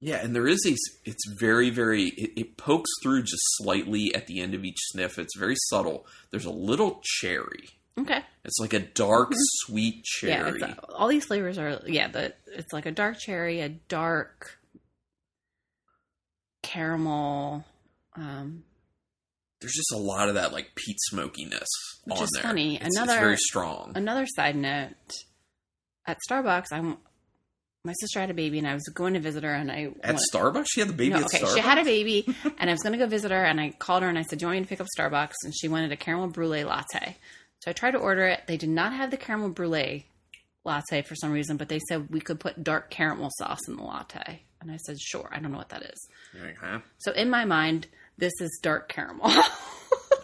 [0.00, 0.74] Yeah, and there is a.
[1.08, 2.08] It's very, very.
[2.08, 5.18] It, it pokes through just slightly at the end of each sniff.
[5.18, 6.06] It's very subtle.
[6.30, 7.70] There's a little cherry.
[7.98, 8.20] Okay.
[8.44, 9.36] It's like a dark, Mhm.
[9.64, 10.42] sweet Yeah.
[10.44, 10.62] cherry.
[10.62, 11.80] Uh, all these flavors are.
[11.86, 12.08] Yeah.
[12.08, 14.58] The it's like a dark cherry, a dark
[16.62, 17.64] caramel.
[18.14, 18.64] Um.
[19.60, 21.68] There's just a lot of that like peat smokiness
[22.04, 22.42] Which on is there.
[22.42, 22.76] funny.
[22.76, 23.92] It's, it's Another- very strong.
[23.94, 24.90] Another side note:
[26.06, 26.98] at Starbucks, I'm.
[27.86, 30.14] My sister had a baby, and I was going to visit her, and I At
[30.14, 31.38] went- Starbucks, she had the baby No, at okay.
[31.40, 31.54] Starbucks.
[31.54, 32.26] She had a baby,
[32.58, 34.38] and I was going to go visit her, and I called her and I said,
[34.38, 37.16] "Do you want me to pick up Starbucks?" And she wanted a caramel brulee latte.
[37.60, 38.42] So I tried to order it.
[38.46, 40.06] They did not have the caramel brulee
[40.64, 43.82] latte for some reason, but they said we could put dark caramel sauce in the
[43.82, 44.42] latte.
[44.62, 46.08] And I said, "Sure." I don't know what that is.
[46.60, 46.80] Huh?
[46.98, 47.86] So in my mind,
[48.18, 49.30] this is dark caramel.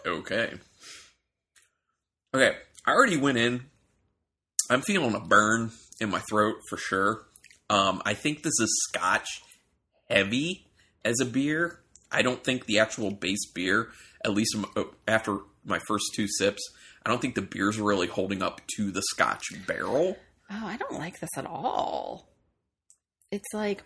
[0.03, 0.51] Okay.
[2.33, 2.55] Okay.
[2.87, 3.65] I already went in.
[4.69, 7.21] I'm feeling a burn in my throat for sure.
[7.69, 9.27] Um, I think this is Scotch
[10.09, 10.65] heavy
[11.05, 11.79] as a beer.
[12.11, 13.89] I don't think the actual base beer,
[14.25, 16.61] at least uh, after my first two sips,
[17.05, 20.17] I don't think the beer's really holding up to the Scotch barrel.
[20.49, 22.27] oh, I don't like this at all.
[23.31, 23.83] It's like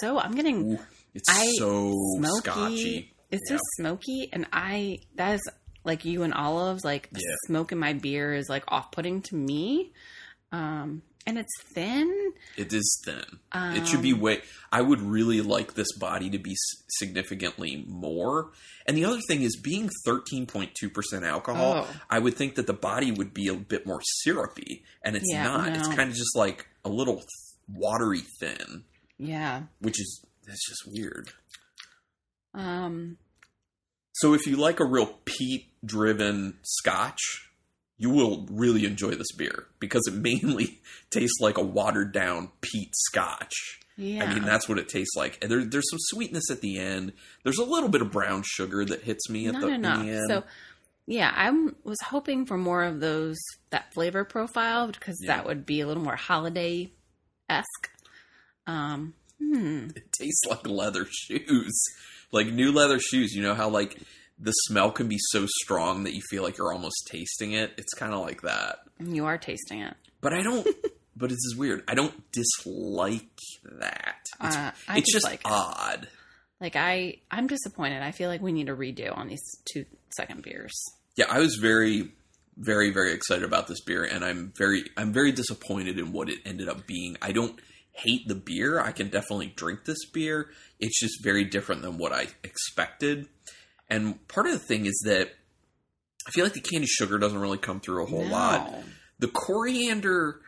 [0.00, 0.18] so.
[0.18, 0.78] I'm getting Ooh,
[1.14, 2.40] it's I- so smoky.
[2.40, 3.14] scotchy.
[3.30, 3.54] It's Yeah.
[3.56, 5.48] just smoky, and I that is
[5.84, 6.84] like you and olives.
[6.84, 7.34] Like the Yeah.
[7.46, 9.92] smoke in my beer is like off putting to me.
[10.52, 12.32] Um, and it's thin.
[12.56, 13.22] It is thin.
[13.52, 14.40] Um, it should be way.
[14.72, 16.56] I would really like this body to be
[16.88, 18.52] significantly more.
[18.86, 22.00] And the other thing is, being thirteen point two percent alcohol, Oh.
[22.08, 25.42] I would think that the body would be a bit more syrupy, and it's Yeah,
[25.44, 25.76] not.
[25.76, 27.26] It's kind of just like a little th-
[27.68, 28.84] watery thin,
[29.18, 29.64] Yeah.
[29.80, 31.30] which is that's just weird.
[32.58, 33.16] Um.
[34.14, 37.20] So if you like a real peat driven Scotch,
[37.98, 42.90] you will really enjoy this beer because it mainly tastes like a watered down peat
[42.94, 43.54] Scotch.
[43.96, 44.24] Yeah.
[44.24, 45.38] I mean, that's what it tastes like.
[45.42, 47.12] And there, there's some sweetness at the end.
[47.42, 50.04] There's a little bit of brown sugar that hits me at not the, enough.
[50.04, 50.24] the end.
[50.28, 50.44] So,
[51.06, 51.50] yeah, I
[51.82, 53.36] was hoping for more of those
[53.70, 55.36] that flavor profile because Yeah.
[55.36, 56.90] that would be a little more holiday
[57.48, 57.90] esque.
[58.66, 59.14] Um.
[59.40, 59.88] Hmm.
[59.96, 61.80] it tastes like leather shoes,
[62.32, 63.32] like new leather shoes.
[63.34, 63.98] You know how like
[64.38, 67.72] the smell can be so strong that you feel like you're almost tasting it.
[67.76, 68.78] It's kind of like that.
[69.04, 69.94] You are tasting it.
[70.20, 70.66] But I don't.
[71.16, 71.82] but it's weird.
[71.88, 73.26] I don't dislike
[73.80, 74.16] that.
[74.42, 75.40] It's, Uh, I it's just it.
[75.44, 76.08] odd.
[76.60, 78.02] Like I, I'm disappointed.
[78.02, 79.84] I feel like we need a redo on these two
[80.16, 80.74] second beers.
[81.16, 82.10] Yeah, I was very,
[82.56, 86.38] very, very excited about this beer, and I'm very, I'm very disappointed in what it
[86.44, 87.16] ended up being.
[87.22, 87.58] I don't
[87.92, 88.80] hate the beer.
[88.80, 90.50] I can definitely drink this beer.
[90.78, 93.28] It's just very different than what I expected.
[93.88, 95.30] And part of the thing is that
[96.26, 98.30] I feel like the candy sugar doesn't really come through a whole No.
[98.32, 98.74] lot.
[99.18, 100.40] The coriander,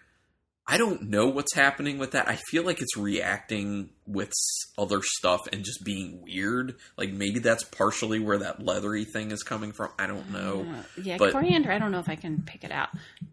[0.67, 2.29] I don't know what's happening with that.
[2.29, 4.31] I feel like it's reacting with
[4.79, 6.77] other stuff and just being weird.
[6.97, 9.91] Like maybe that's partially where that leathery thing is coming from.
[9.99, 10.67] I don't know.
[10.71, 11.73] Uh, yeah, but- coriander.
[11.73, 12.91] I don't know if I can pick it out.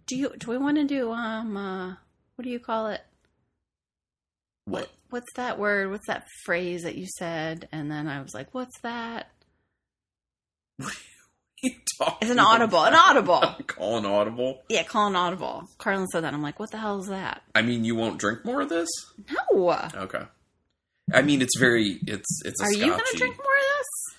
[0.07, 0.33] Do you?
[0.37, 1.55] Do we want to do um?
[1.57, 1.95] Uh,
[2.35, 3.01] what do you call it?
[4.67, 4.89] What?
[5.09, 5.91] What's that word?
[5.91, 7.69] What's that phrase that you said?
[7.71, 9.31] And then I was like, "What's that?"
[11.63, 11.71] you
[12.21, 12.83] It's an audible.
[12.83, 13.39] An audible.
[13.67, 14.61] Call an audible.
[14.67, 15.69] Yeah, call an audible.
[15.77, 16.33] Carlin said that.
[16.33, 18.89] I'm like, "What the hell is that?" I mean, you won't drink more of this.
[19.31, 19.79] No.
[19.95, 20.23] Okay.
[21.13, 21.99] I mean, it's very.
[22.05, 22.61] It's it's.
[22.61, 24.17] A Are you going to drink more of this?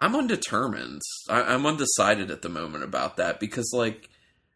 [0.00, 1.02] I'm undetermined.
[1.28, 4.08] I, I'm undecided at the moment about that because, like,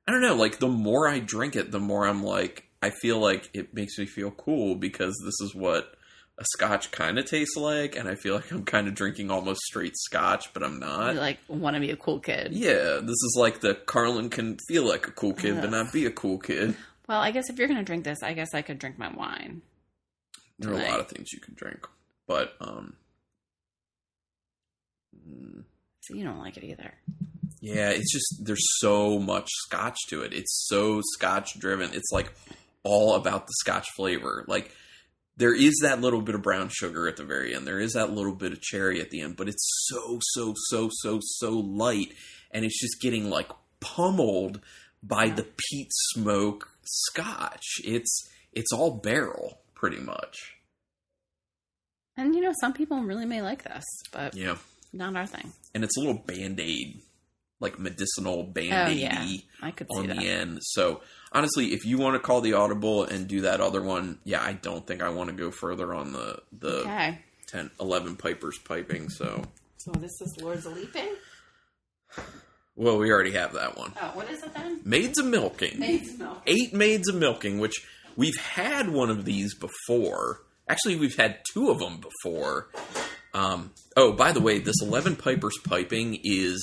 [0.08, 0.36] I don't know.
[0.36, 3.96] Like, the more I drink it, the more I'm like, I feel like it makes
[3.98, 5.94] me feel cool because this is what
[6.36, 9.60] a Scotch kind of tastes like, and I feel like I'm kind of drinking almost
[9.62, 11.14] straight Scotch, but I'm not.
[11.14, 12.52] You like want to be a cool kid?
[12.52, 15.70] Yeah, this is like the Carlin can feel like a cool kid, but Ugh.
[15.70, 16.74] not be a cool kid.
[17.08, 19.08] Well, I guess if you're going to drink this, I guess I could drink my
[19.12, 19.62] wine.
[20.58, 21.86] There are a lot of things you can drink,
[22.26, 22.94] but um,
[25.16, 25.64] mm,
[26.00, 26.92] So you don't like it either.
[27.60, 30.32] yeah, it's just there's so much Scotch to it.
[30.32, 31.92] It's so Scotch driven.
[31.92, 32.32] It's like
[32.84, 34.44] all about the Scotch flavor.
[34.46, 34.70] Like
[35.36, 37.66] there is that little bit of brown sugar at the very end.
[37.66, 40.88] There is that little bit of cherry at the end, but it's so so so
[40.92, 42.12] so so light,
[42.50, 44.60] and it's just getting like pummeled
[45.02, 47.80] by the peat smoke Scotch.
[47.84, 50.52] It's it's all barrel pretty much.
[52.16, 54.56] And you know, some people really may like this, but Yeah.
[54.92, 55.52] not our thing.
[55.74, 57.02] And it's a little band aid,
[57.64, 59.26] like medicinal band Oh aid yeah,
[59.60, 60.18] I could see on that.
[60.18, 60.58] the end.
[60.62, 61.00] So
[61.32, 64.52] honestly, if you want to call the audible and do that other one, yeah, I
[64.52, 67.18] don't think I want to go further on the the Okay.
[67.48, 69.08] 10, 11 pipers piping.
[69.08, 69.42] So
[69.78, 71.08] So this is Lords of Leaping.
[72.76, 73.92] well, we already have that one.
[74.00, 74.80] Oh, what is it then?
[74.84, 75.78] Maids of milking.
[75.78, 76.42] Maids Milk.
[76.46, 80.42] Eight maids of milking, which we've had one of these before.
[80.68, 82.68] Actually, we've had two of them before.
[83.34, 86.62] Um, oh, by the way, this 11 Pipers piping is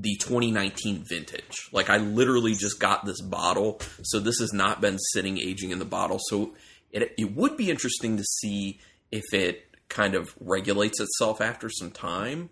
[0.00, 1.68] the 2019 vintage.
[1.72, 5.78] Like, I literally just got this bottle, so this has not been sitting aging in
[5.78, 6.18] the bottle.
[6.28, 6.54] So
[6.92, 8.78] it, it would be interesting to see
[9.10, 12.50] if it kind of regulates itself after some time.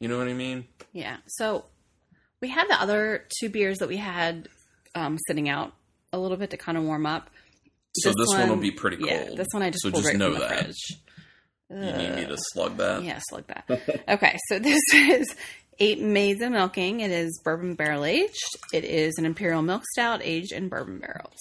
[0.00, 0.66] You know what I mean?
[0.92, 1.16] Yeah.
[1.26, 1.64] So
[2.42, 4.48] we had the other two beers that we had
[4.94, 5.72] um, sitting out
[6.12, 7.30] a little bit to kind of warm up.
[7.94, 9.10] So this, one, will be pretty cold.
[9.10, 10.64] Yeah, this one I just so pulled just right know from the that.
[10.64, 11.00] fridge.
[11.70, 13.02] You need me to slug that?
[13.02, 13.64] Yes, like that.
[14.08, 15.34] okay, so this is
[15.78, 17.00] Eight Maids of Milking.
[17.00, 18.56] It is bourbon barrel aged.
[18.72, 21.38] It is an imperial milk stout aged in bourbon barrels.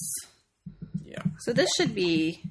[1.06, 1.22] Yeah.
[1.40, 2.42] So this should be.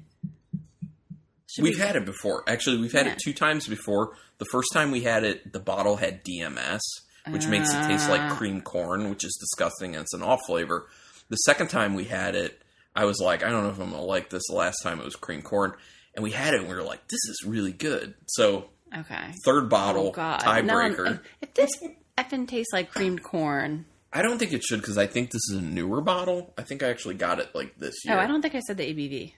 [1.47, 2.43] Should We've be- had it before.
[2.47, 3.13] Actually, we've had Yeah.
[3.13, 4.17] it two times before.
[4.39, 6.81] The first time we had it, the bottle had DMS,
[7.29, 8.35] which makes it taste like Ah.
[8.35, 10.89] cream corn, which is disgusting and it's an off flavor.
[11.29, 12.61] The second time we had it,
[12.95, 14.43] I was like, I don't know if I'm going to like this.
[14.49, 15.73] The last time it was cream corn.
[16.15, 18.15] And we had it and we were like, this is really good.
[18.27, 19.33] So, Okay.
[19.43, 20.41] third bottle, Oh, God.
[20.41, 21.19] tiebreaker.
[21.41, 21.71] If this
[22.17, 23.85] effing tastes like creamed corn.
[24.13, 26.53] I don't think it should because I think this is a newer bottle.
[26.57, 28.15] I think I actually got it like this year.
[28.15, 29.33] Oh, I don't think I said the ABV.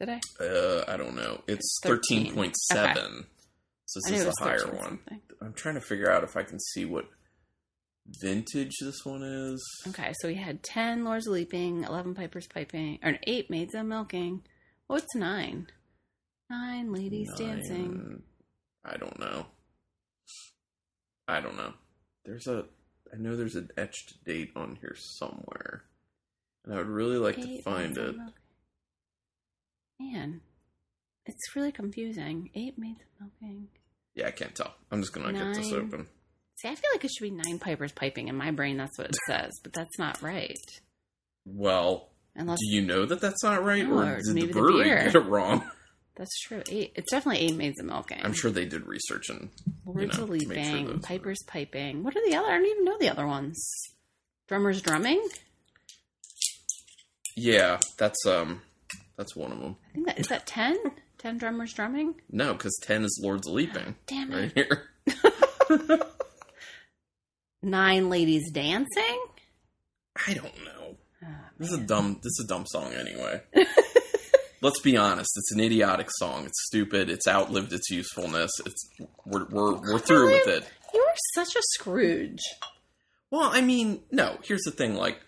[0.00, 0.20] Did I?
[0.42, 1.42] Uh, I don't know.
[1.46, 2.18] It's It's 13.
[2.24, 3.26] thirteen point seven.
[3.84, 4.82] So this is a higher one.
[4.84, 5.20] something.
[5.42, 7.06] I'm trying to figure out if I can see what
[8.20, 9.62] vintage this one is.
[9.88, 13.84] Okay, so we had 10 Lords of Leaping, 11 Pipers Piping, or 8 Maids of
[13.86, 14.42] Milking.
[14.86, 15.66] What's 9?
[16.50, 18.22] 9 Ladies Dancing.
[18.84, 19.46] Nine- I don't know.
[21.28, 21.72] I don't know.
[22.24, 22.64] There's a.
[23.12, 25.84] I know there's an etched date on here somewhere,
[26.64, 28.16] and I would really like to find it.
[30.00, 30.40] Man,
[31.26, 32.50] it's really confusing.
[32.54, 33.06] 8 Maids of
[33.40, 33.68] Milking.
[34.14, 34.74] Yeah, I can't tell.
[34.90, 36.08] I'm just gonna get this open.
[36.58, 38.28] See, I feel like it should be 9 Pipers Piping.
[38.28, 40.56] In my brain, that's what it says, but that's not right.
[41.44, 44.84] Well, Unless do you know that that's not right, No, or or did the brewery
[44.84, 45.68] get it wrong?
[46.14, 46.62] That's true.
[46.68, 46.92] 8.
[46.94, 48.20] It's definitely 8 Maids of Milking.
[48.22, 49.50] I'm sure they did research and
[49.86, 52.02] Lords know, of make sure Leaping, those- Pipers Piping.
[52.04, 52.48] What are the other?
[52.48, 53.66] I don't even know the other ones.
[54.48, 55.26] Drummers Drumming?
[57.36, 58.60] yeah, that's um,
[59.16, 59.76] that's one of them.
[59.90, 60.76] I think that is that 10?
[61.18, 62.16] 10 drummers drumming?
[62.30, 64.52] No, because ten is Lords of Leaping Damn it!
[64.56, 64.66] right
[65.86, 66.00] here.
[67.62, 69.24] Nine ladies dancing?
[70.26, 70.96] I don't know.
[71.24, 72.14] Ah, This is a dumb.
[72.22, 73.40] This is a dumb song anyway.
[74.62, 75.30] Let's be honest.
[75.36, 76.46] It's an idiotic song.
[76.46, 77.10] It's stupid.
[77.10, 78.50] It's outlived its usefulness.
[78.64, 78.88] It's
[79.26, 80.64] we're we're, we're through with it.
[80.94, 82.40] You are such a Scrooge.
[83.30, 84.38] Well, I mean, no.
[84.44, 84.94] Here's the thing.
[84.94, 85.18] Like,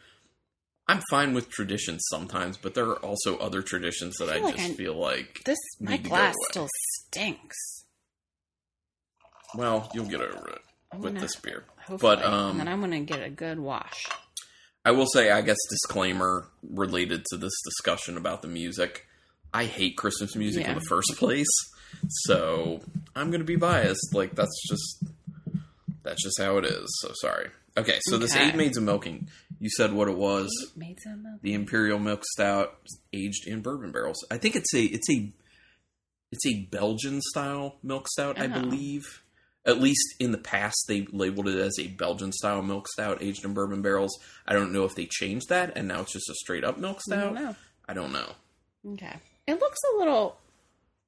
[0.86, 4.56] I'm fine with traditions sometimes, but there are also other traditions that I, I like
[4.56, 5.40] just I- feel like.
[5.44, 6.68] This my Need to go glass still
[7.00, 7.56] stinks.
[9.54, 10.58] Well, you'll get over it
[10.92, 11.64] I'm with gonna- this beer.
[11.86, 12.16] Hopefully.
[12.16, 14.06] But um, and then I'm gonna get a good wash.
[14.84, 19.06] I will say, I guess, disclaimer related to this discussion about the music.
[19.54, 21.46] I hate Christmas music in the first place,
[22.08, 22.80] so
[23.14, 24.12] I'm going to be biased.
[24.14, 25.04] Like that's just
[26.02, 26.86] that's just how it is.
[27.00, 27.48] So sorry.
[27.76, 29.28] Okay, so this eight maids of milking.
[29.60, 30.50] You said what it was.
[30.76, 31.40] Made some milk.
[31.42, 32.76] The imperial milk stout
[33.12, 34.18] aged in bourbon barrels.
[34.30, 35.32] I think it's a it's a
[36.32, 38.38] it's a Belgian style milk stout.
[38.40, 38.60] I Oh.
[38.60, 39.20] believe.
[39.66, 43.46] At least in the past, they labeled it as a Belgian style milk stout aged
[43.46, 44.10] in bourbon barrels.
[44.46, 47.00] I don't know if they changed that and now it's just a straight up milk
[47.10, 47.34] I don't stout.
[47.42, 47.56] know.
[47.88, 48.32] I don't know.
[48.92, 49.16] Okay.
[49.46, 50.36] It looks a little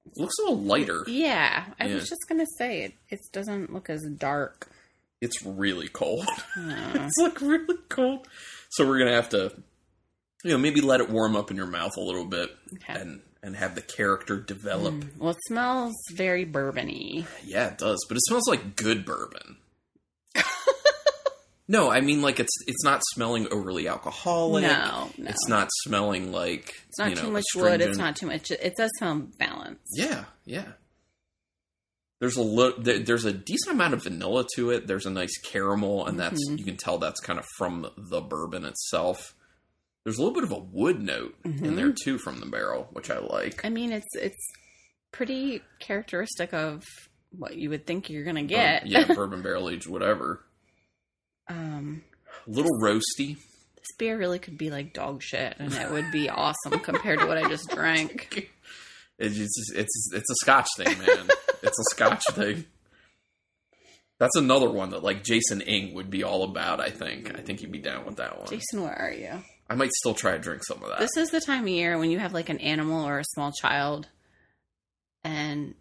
[0.06, 1.04] It looks a little lighter.
[1.06, 1.64] yeah.
[1.80, 1.94] I Yeah.
[1.96, 2.94] was just gonna say it.
[3.10, 4.68] It doesn't look as dark.
[5.20, 6.26] It's really cold.
[6.56, 8.26] It's like really cold.
[8.70, 9.52] So we're gonna have to,
[10.44, 13.00] you know, maybe let it warm up in your mouth a little bit okay.
[13.00, 14.94] and and have the character develop.
[14.94, 15.16] Mm.
[15.18, 17.26] Well, it smells very bourbony.
[17.44, 19.56] Yeah, it does, but it smells like good bourbon.
[21.68, 24.62] No, I mean like it's it's not smelling overly alcoholic.
[24.62, 25.28] No, no.
[25.30, 27.80] It's not smelling like It's not you know, too much wood.
[27.80, 28.50] It's not too much.
[28.50, 29.82] It does smell balanced.
[29.96, 30.72] Yeah, yeah.
[32.20, 34.86] There's a there, there's a decent amount of vanilla to it.
[34.86, 36.58] There's a nice caramel, and that's Mhm.
[36.58, 39.34] you can tell that's kind of from the bourbon itself.
[40.04, 41.76] There's a little bit of a wood note in Mhm.
[41.76, 43.64] there too from the barrel, which I like.
[43.64, 44.46] I mean, it's it's
[45.12, 46.84] pretty characteristic of
[47.32, 48.84] what you would think you're gonna get.
[48.84, 50.45] Bur- yeah, bourbon barrel aged, whatever.
[51.48, 52.02] Um,
[52.46, 53.36] A little roasty.
[53.76, 57.26] this beer really could be like dog shit, and it would be awesome compared to
[57.26, 58.50] what I just drank.
[59.18, 61.26] It's just, it's it's a Scotch thing, man.
[61.62, 62.66] it's a Scotch thing.
[64.18, 66.80] That's another one that like Jason Ing would be all about.
[66.80, 67.34] I think.
[67.34, 68.46] I think he'd be down with that one.
[68.46, 69.42] Jason, where are you?
[69.70, 70.98] I might still try to drink some of that.
[70.98, 73.52] This is the time of year when you have like an animal or a small
[73.52, 74.06] child
[75.24, 75.74] and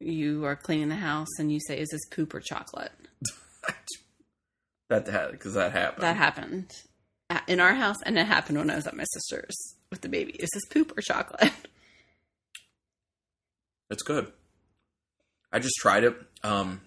[0.00, 2.90] you are cleaning the house and you say, Is this poop or chocolate?
[4.90, 6.02] That had because that happened.
[6.02, 6.72] That happened
[7.46, 9.56] in our house and it happened when I was at my sister's
[9.90, 10.32] with the baby.
[10.32, 11.52] Is this poop or chocolate?
[13.90, 14.30] It's good.
[15.50, 16.14] I just tried it.
[16.42, 16.82] Um,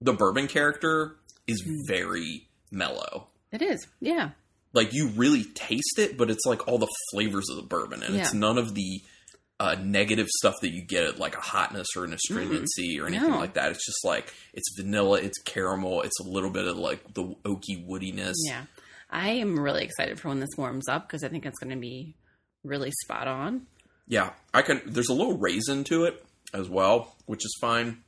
[0.00, 1.14] the bourbon character
[1.46, 3.28] is very mellow.
[3.52, 4.30] It is, yeah.
[4.72, 8.16] Like you really taste it, but it's like all the flavors of the bourbon, and
[8.16, 9.00] it's none of the
[9.60, 13.30] uh, negative stuff that you get at like a hotness or an astringency or anything
[13.30, 13.38] No.
[13.38, 13.70] like that.
[13.70, 17.86] It's just like it's vanilla, it's caramel, it's a little bit of like the oaky
[17.88, 18.34] woodiness.
[18.46, 18.64] Yeah.
[19.10, 21.80] I am really excited for when this warms up because I think it's going to
[21.80, 22.16] be
[22.64, 23.66] really spot on.
[24.08, 24.82] Yeah, I can.
[24.86, 28.02] There's a little raisin to it as well, which is fine.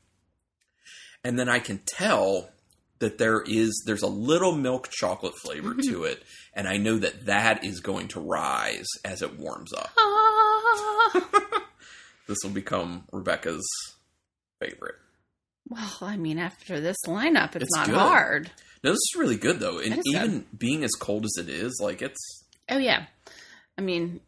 [1.24, 2.51] And then I can tell
[2.99, 6.22] that there is there's a little milk chocolate flavor to it,
[6.55, 9.90] and I know that that is going to rise as it warms up.
[9.99, 10.05] Ah!
[12.28, 13.64] This will become Rebecca's
[14.61, 14.96] favorite.
[15.68, 17.94] well, I mean, after this lineup, it's, It's not good.
[17.94, 18.50] hard.
[18.82, 20.14] No, this is really good though, and is good.
[20.14, 22.18] even being as cold as it is, like it's
[22.68, 23.07] Oh yeah,
[23.78, 24.20] I mean,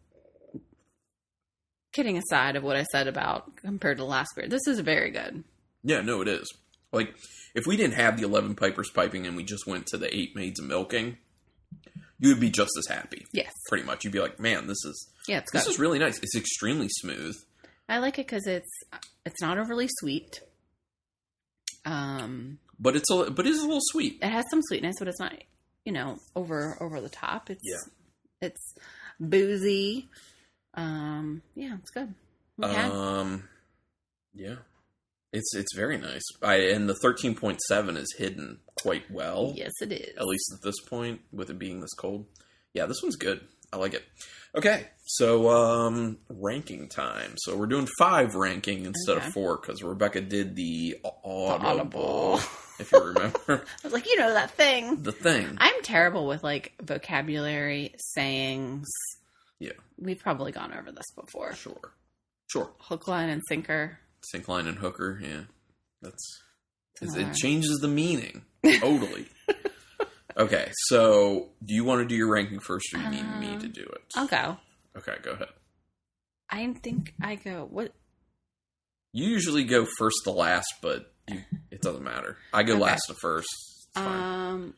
[1.92, 5.42] kidding aside of what I said about compared to last beer, this is very good.
[5.82, 6.48] yeah, no, it is.
[6.92, 7.14] Like
[7.54, 10.36] if we didn't have the eleven pipers piping and we just went to the eight
[10.36, 11.18] maids milking,
[12.20, 13.26] you would be just as happy.
[13.32, 14.04] Yes, pretty much.
[14.04, 15.60] You'd be like, man, this is yeah, it's good.
[15.60, 16.18] this is really nice.
[16.18, 17.36] It's extremely smooth.
[17.88, 18.70] I like it because it's
[19.24, 20.40] it's not overly sweet.
[21.84, 24.18] Um, But it's a but it's a little sweet.
[24.22, 25.34] it has some sweetness, but it's not
[25.84, 27.50] you know over over the top.
[27.50, 28.48] It's Yeah.
[28.48, 28.74] it's
[29.20, 30.08] boozy.
[30.74, 32.14] Um, yeah, it's good.
[32.62, 32.74] Okay.
[32.76, 33.48] Um
[34.34, 34.56] yeah.
[35.32, 36.22] It's it's very nice.
[36.42, 39.52] I and the thirteen point seven is hidden quite well.
[39.54, 40.16] yes, it is.
[40.16, 42.26] At least at this point, with it being this cold.
[42.74, 43.40] Yeah, this one's good.
[43.72, 44.04] I like it.
[44.56, 47.34] Okay, so um ranking time.
[47.36, 49.26] So we're doing five ranking instead Okay.
[49.26, 52.34] of four because Rebecca did the audible, audible.
[52.78, 55.02] if you remember I was like, you know that thing.
[55.02, 55.58] the thing.
[55.58, 58.88] I'm terrible with like vocabulary, sayings.
[59.58, 59.72] Yeah.
[59.98, 61.52] We've probably gone over this before.
[61.54, 61.92] Sure,
[62.50, 62.70] sure.
[62.78, 63.98] Hook, line, and sinker.
[64.24, 65.18] Sink line and hooker.
[65.22, 65.42] Yeah,
[66.02, 66.40] that's
[67.00, 68.42] it changes the meaning
[68.80, 69.26] totally.
[70.36, 73.60] okay, so do you want to do your ranking first, or you need me Um,
[73.60, 74.02] to do it?
[74.16, 74.56] I'll go.
[74.96, 75.48] Okay, go ahead.
[76.50, 77.66] I think I go.
[77.70, 77.92] What?
[79.12, 81.40] You usually go first to last, but you,
[81.70, 82.36] it doesn't matter.
[82.52, 82.82] I go Okay.
[82.82, 83.48] last to first.
[83.96, 84.74] Um.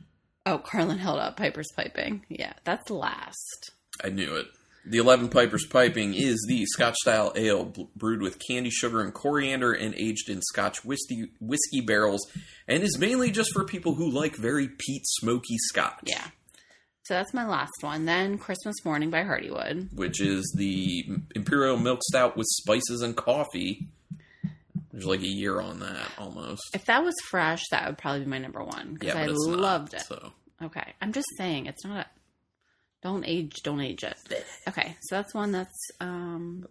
[0.47, 2.24] Oh, Carlin held up Piper's piping.
[2.28, 3.70] Yeah, that's last.
[4.03, 4.47] I knew it.
[4.87, 9.72] The Eleven Pipers Piping is the Scotch style ale brewed with candy, sugar, and coriander
[9.72, 12.26] and aged in Scotch whiskey, whiskey barrels,
[12.66, 16.01] and is mainly just for people who like very peat smoky Scotch.
[16.07, 16.24] Yeah.
[17.05, 18.05] So that's my last one.
[18.07, 19.93] Then Christmas Morning by Hardywood.
[19.95, 21.05] which is the
[21.35, 23.89] Imperial Milk Stout with spices and coffee.
[24.93, 26.62] There's like a year on that almost.
[26.74, 29.47] If that was fresh, that would probably be my number one because Yeah, I it's
[29.47, 30.01] not, loved it.
[30.03, 32.07] So Okay, I'm just saying it's not.
[32.07, 32.07] A,
[33.03, 34.16] don't age, don't age it.
[34.68, 35.53] Okay, so that's one.
[35.53, 36.66] That's um.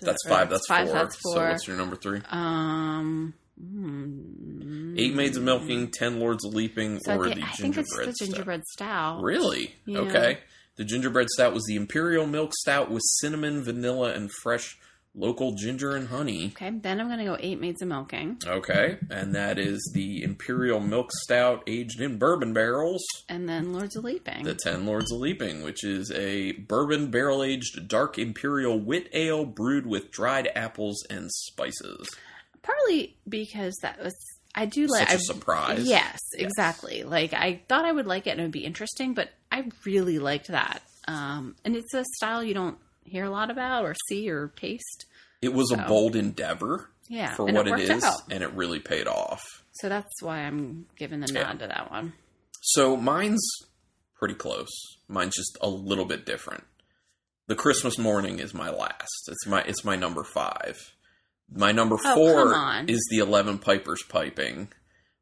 [0.00, 0.50] that's five.
[0.50, 0.88] That's five.
[0.88, 0.94] four.
[0.94, 2.20] That's So what's your number three?
[2.30, 3.34] um.
[3.58, 4.94] hmm.
[4.96, 7.90] Eight Maids of Milking, Ten Lords of Leaping, So or I, the I think it's
[7.90, 9.16] Gingerbread the gingerbread stout.
[9.16, 9.22] Stout.
[9.22, 9.74] Really?
[9.86, 9.98] Yeah.
[10.00, 10.38] Okay.
[10.76, 14.76] The Gingerbread Stout was the Imperial Milk Stout with cinnamon, vanilla, and fresh
[15.14, 16.52] local ginger and honey.
[16.56, 20.80] Okay, then I'm gonna go eight maids of milking, Okay, and that is the Imperial
[20.80, 23.04] Milk Stout aged in bourbon barrels.
[23.28, 24.44] and then Lords of Leaping.
[24.44, 29.44] The Ten Lords of Leaping, which is a bourbon barrel aged dark imperial wit ale
[29.44, 32.08] brewed with dried apples and spices.
[32.62, 34.14] Partly because that was
[34.56, 35.86] I do like Such a I- surprise.
[35.88, 36.42] Yes, Yes.
[36.46, 37.02] exactly.
[37.02, 40.18] Like I thought I would like it and it would be interesting, but I really
[40.18, 40.82] liked that.
[41.06, 45.06] Um, and it's a style you don't hear a lot about or see or taste.
[45.42, 48.22] It was a bold endeavor Yeah, for what it it is, out.
[48.30, 49.42] and it really paid off.
[49.72, 51.52] So that's why I'm giving the nod Yeah.
[51.52, 52.14] to that one.
[52.62, 53.46] So mine's
[54.16, 54.70] pretty close.
[55.08, 56.64] Mine's just a little bit different.
[57.46, 59.28] The Christmas morning is my last.
[59.28, 60.78] It's my it's my number five.
[61.52, 64.68] My number Oh, four is the Eleven Pipers Piping.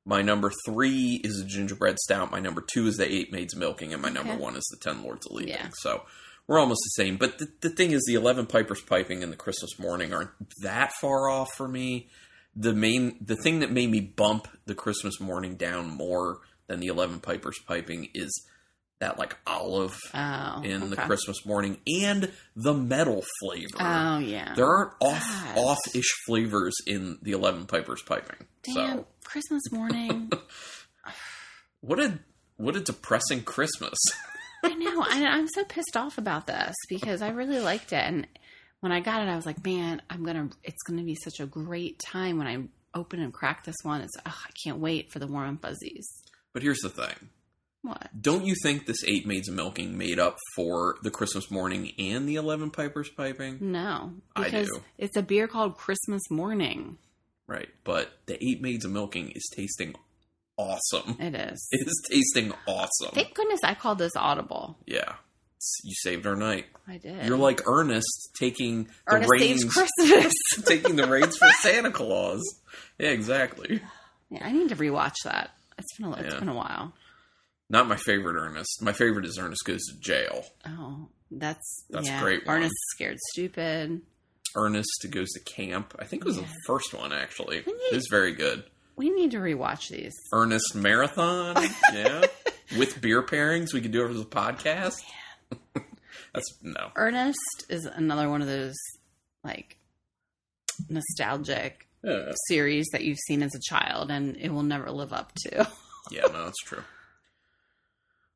[0.04, 2.30] My number three is the gingerbread stout.
[2.30, 5.02] My number two is the eight maids milking, and my number one is the ten
[5.02, 5.54] lords of leaping.
[5.54, 5.68] Yeah.
[5.80, 6.04] So
[6.48, 7.16] we're almost the same.
[7.16, 10.30] But the, the thing is, the eleven pipers piping and the Christmas morning aren't
[10.62, 12.08] that far off for me.
[12.54, 16.88] The main, the thing that made me bump the Christmas morning down more than the
[16.88, 18.30] eleven pipers piping is
[19.00, 20.96] that like olive Oh, in the.
[20.96, 23.76] Christmas morning and the metal flavor.
[23.80, 24.52] Oh yeah.
[24.54, 28.46] there aren't off off ish flavors in the Eleven Pipers piping.
[28.62, 30.30] Damn, So Christmas morning.
[31.80, 32.18] what a
[32.56, 33.98] what a depressing Christmas.
[34.62, 35.02] I know.
[35.02, 38.26] I, I'm so pissed off about this because I really liked it, and
[38.80, 40.50] when I got it, I was like, "Man, I'm gonna.
[40.64, 42.58] It's gonna be such a great time when I
[42.98, 44.00] open and crack this one.
[44.00, 44.12] It's.
[44.24, 46.06] ugh, I can't wait for the warm and fuzzies.
[46.52, 47.30] but here's the thing.
[47.82, 48.10] What?
[48.20, 52.28] Don't you think this Eight Maids of Milking made up for the Christmas morning and
[52.28, 53.58] the Eleven Pipers piping?
[53.60, 54.80] No, I do.
[54.98, 56.98] it's a beer called Christmas Morning.
[57.48, 57.68] Right.
[57.82, 59.96] But the Eight Maids of Milking is tasting
[60.56, 61.16] awesome.
[61.20, 61.68] It is.
[61.72, 63.10] It is tasting awesome.
[63.14, 64.78] Thank goodness I called this audible.
[64.86, 65.14] Yeah.
[65.84, 66.66] You saved our night.
[66.88, 67.24] I did.
[67.24, 70.32] You're like Ernest taking the Ernest reins, Christmas.
[70.66, 72.42] taking the reins for Santa Claus.
[72.98, 73.80] Yeah, exactly.
[74.28, 75.50] yeah, I need to rewatch that.
[75.78, 76.40] It's been a, it's Yeah.
[76.40, 76.92] been a while.
[77.70, 78.82] Not my favorite Ernest.
[78.82, 80.44] My favorite is Ernest Goes to Jail.
[80.66, 82.20] Oh, that's That's yeah.
[82.20, 82.56] great one.
[82.56, 84.02] Ernest Scared Stupid.
[84.56, 85.94] Ernest Goes to Camp.
[85.98, 86.42] I think it was Yeah.
[86.42, 87.58] the first one, actually.
[87.58, 88.64] It was very good.
[88.96, 90.14] We need to rewatch these.
[90.32, 91.56] Ernest Marathon.
[91.92, 92.26] yeah.
[92.78, 93.72] With beer pairings.
[93.72, 94.94] We could do it as a podcast.
[96.34, 96.90] That's no.
[96.96, 97.38] Ernest
[97.68, 98.74] is another one of those
[99.44, 99.76] like
[100.88, 102.32] nostalgic Yeah.
[102.48, 105.68] series that you've seen as a child and it will never live up to.
[106.10, 106.82] Yeah, no, that's true.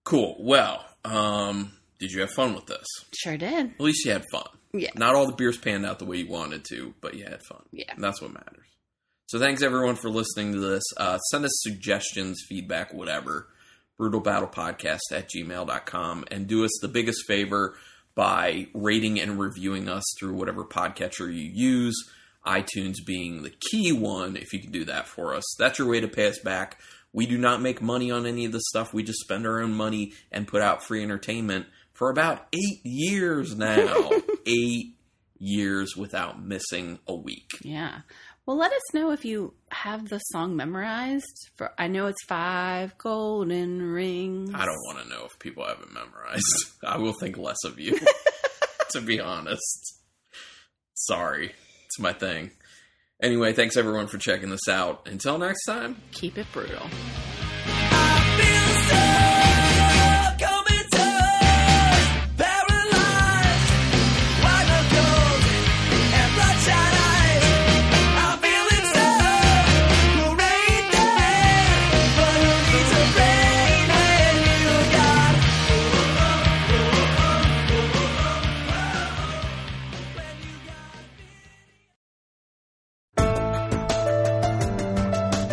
[0.04, 0.36] Cool.
[0.38, 2.86] Well, um, did you have fun with this?
[3.12, 3.70] Sure did.
[3.72, 4.46] At least you had fun.
[4.72, 4.90] Yeah.
[4.94, 7.62] Not all the beers panned out the way you wanted to, but you had fun.
[7.72, 7.92] Yeah.
[7.92, 8.66] And that's what matters.
[9.26, 10.84] So thanks everyone for listening to this.
[10.96, 13.48] Uh, send us suggestions, feedback, whatever.
[13.98, 16.24] Brutalbattlepodcast at gmail.com.
[16.30, 17.76] And do us the biggest favor
[18.14, 22.08] by rating and reviewing us through whatever podcatcher you use.
[22.46, 25.44] iTunes being the key one, if you can do that for us.
[25.58, 26.80] That's your way to pay us back.
[27.12, 28.94] We do not make money on any of this stuff.
[28.94, 33.56] We just spend our own money and put out free entertainment for about eight years
[33.56, 34.10] now.
[34.46, 34.96] eight
[35.38, 37.50] years without missing a week.
[37.62, 38.00] Yeah.
[38.46, 41.50] Well, let us know if you have the song memorized.
[41.56, 44.52] For I know it's five golden rings.
[44.54, 46.44] I don't want to know if people have it memorized.
[46.84, 47.98] I will think less of you,
[48.92, 50.00] to be honest.
[50.94, 51.52] Sorry.
[51.86, 52.52] It's my thing.
[53.20, 55.08] Anyway, thanks everyone for checking this out.
[55.08, 55.96] Until next time.
[56.12, 56.86] Keep it brutal.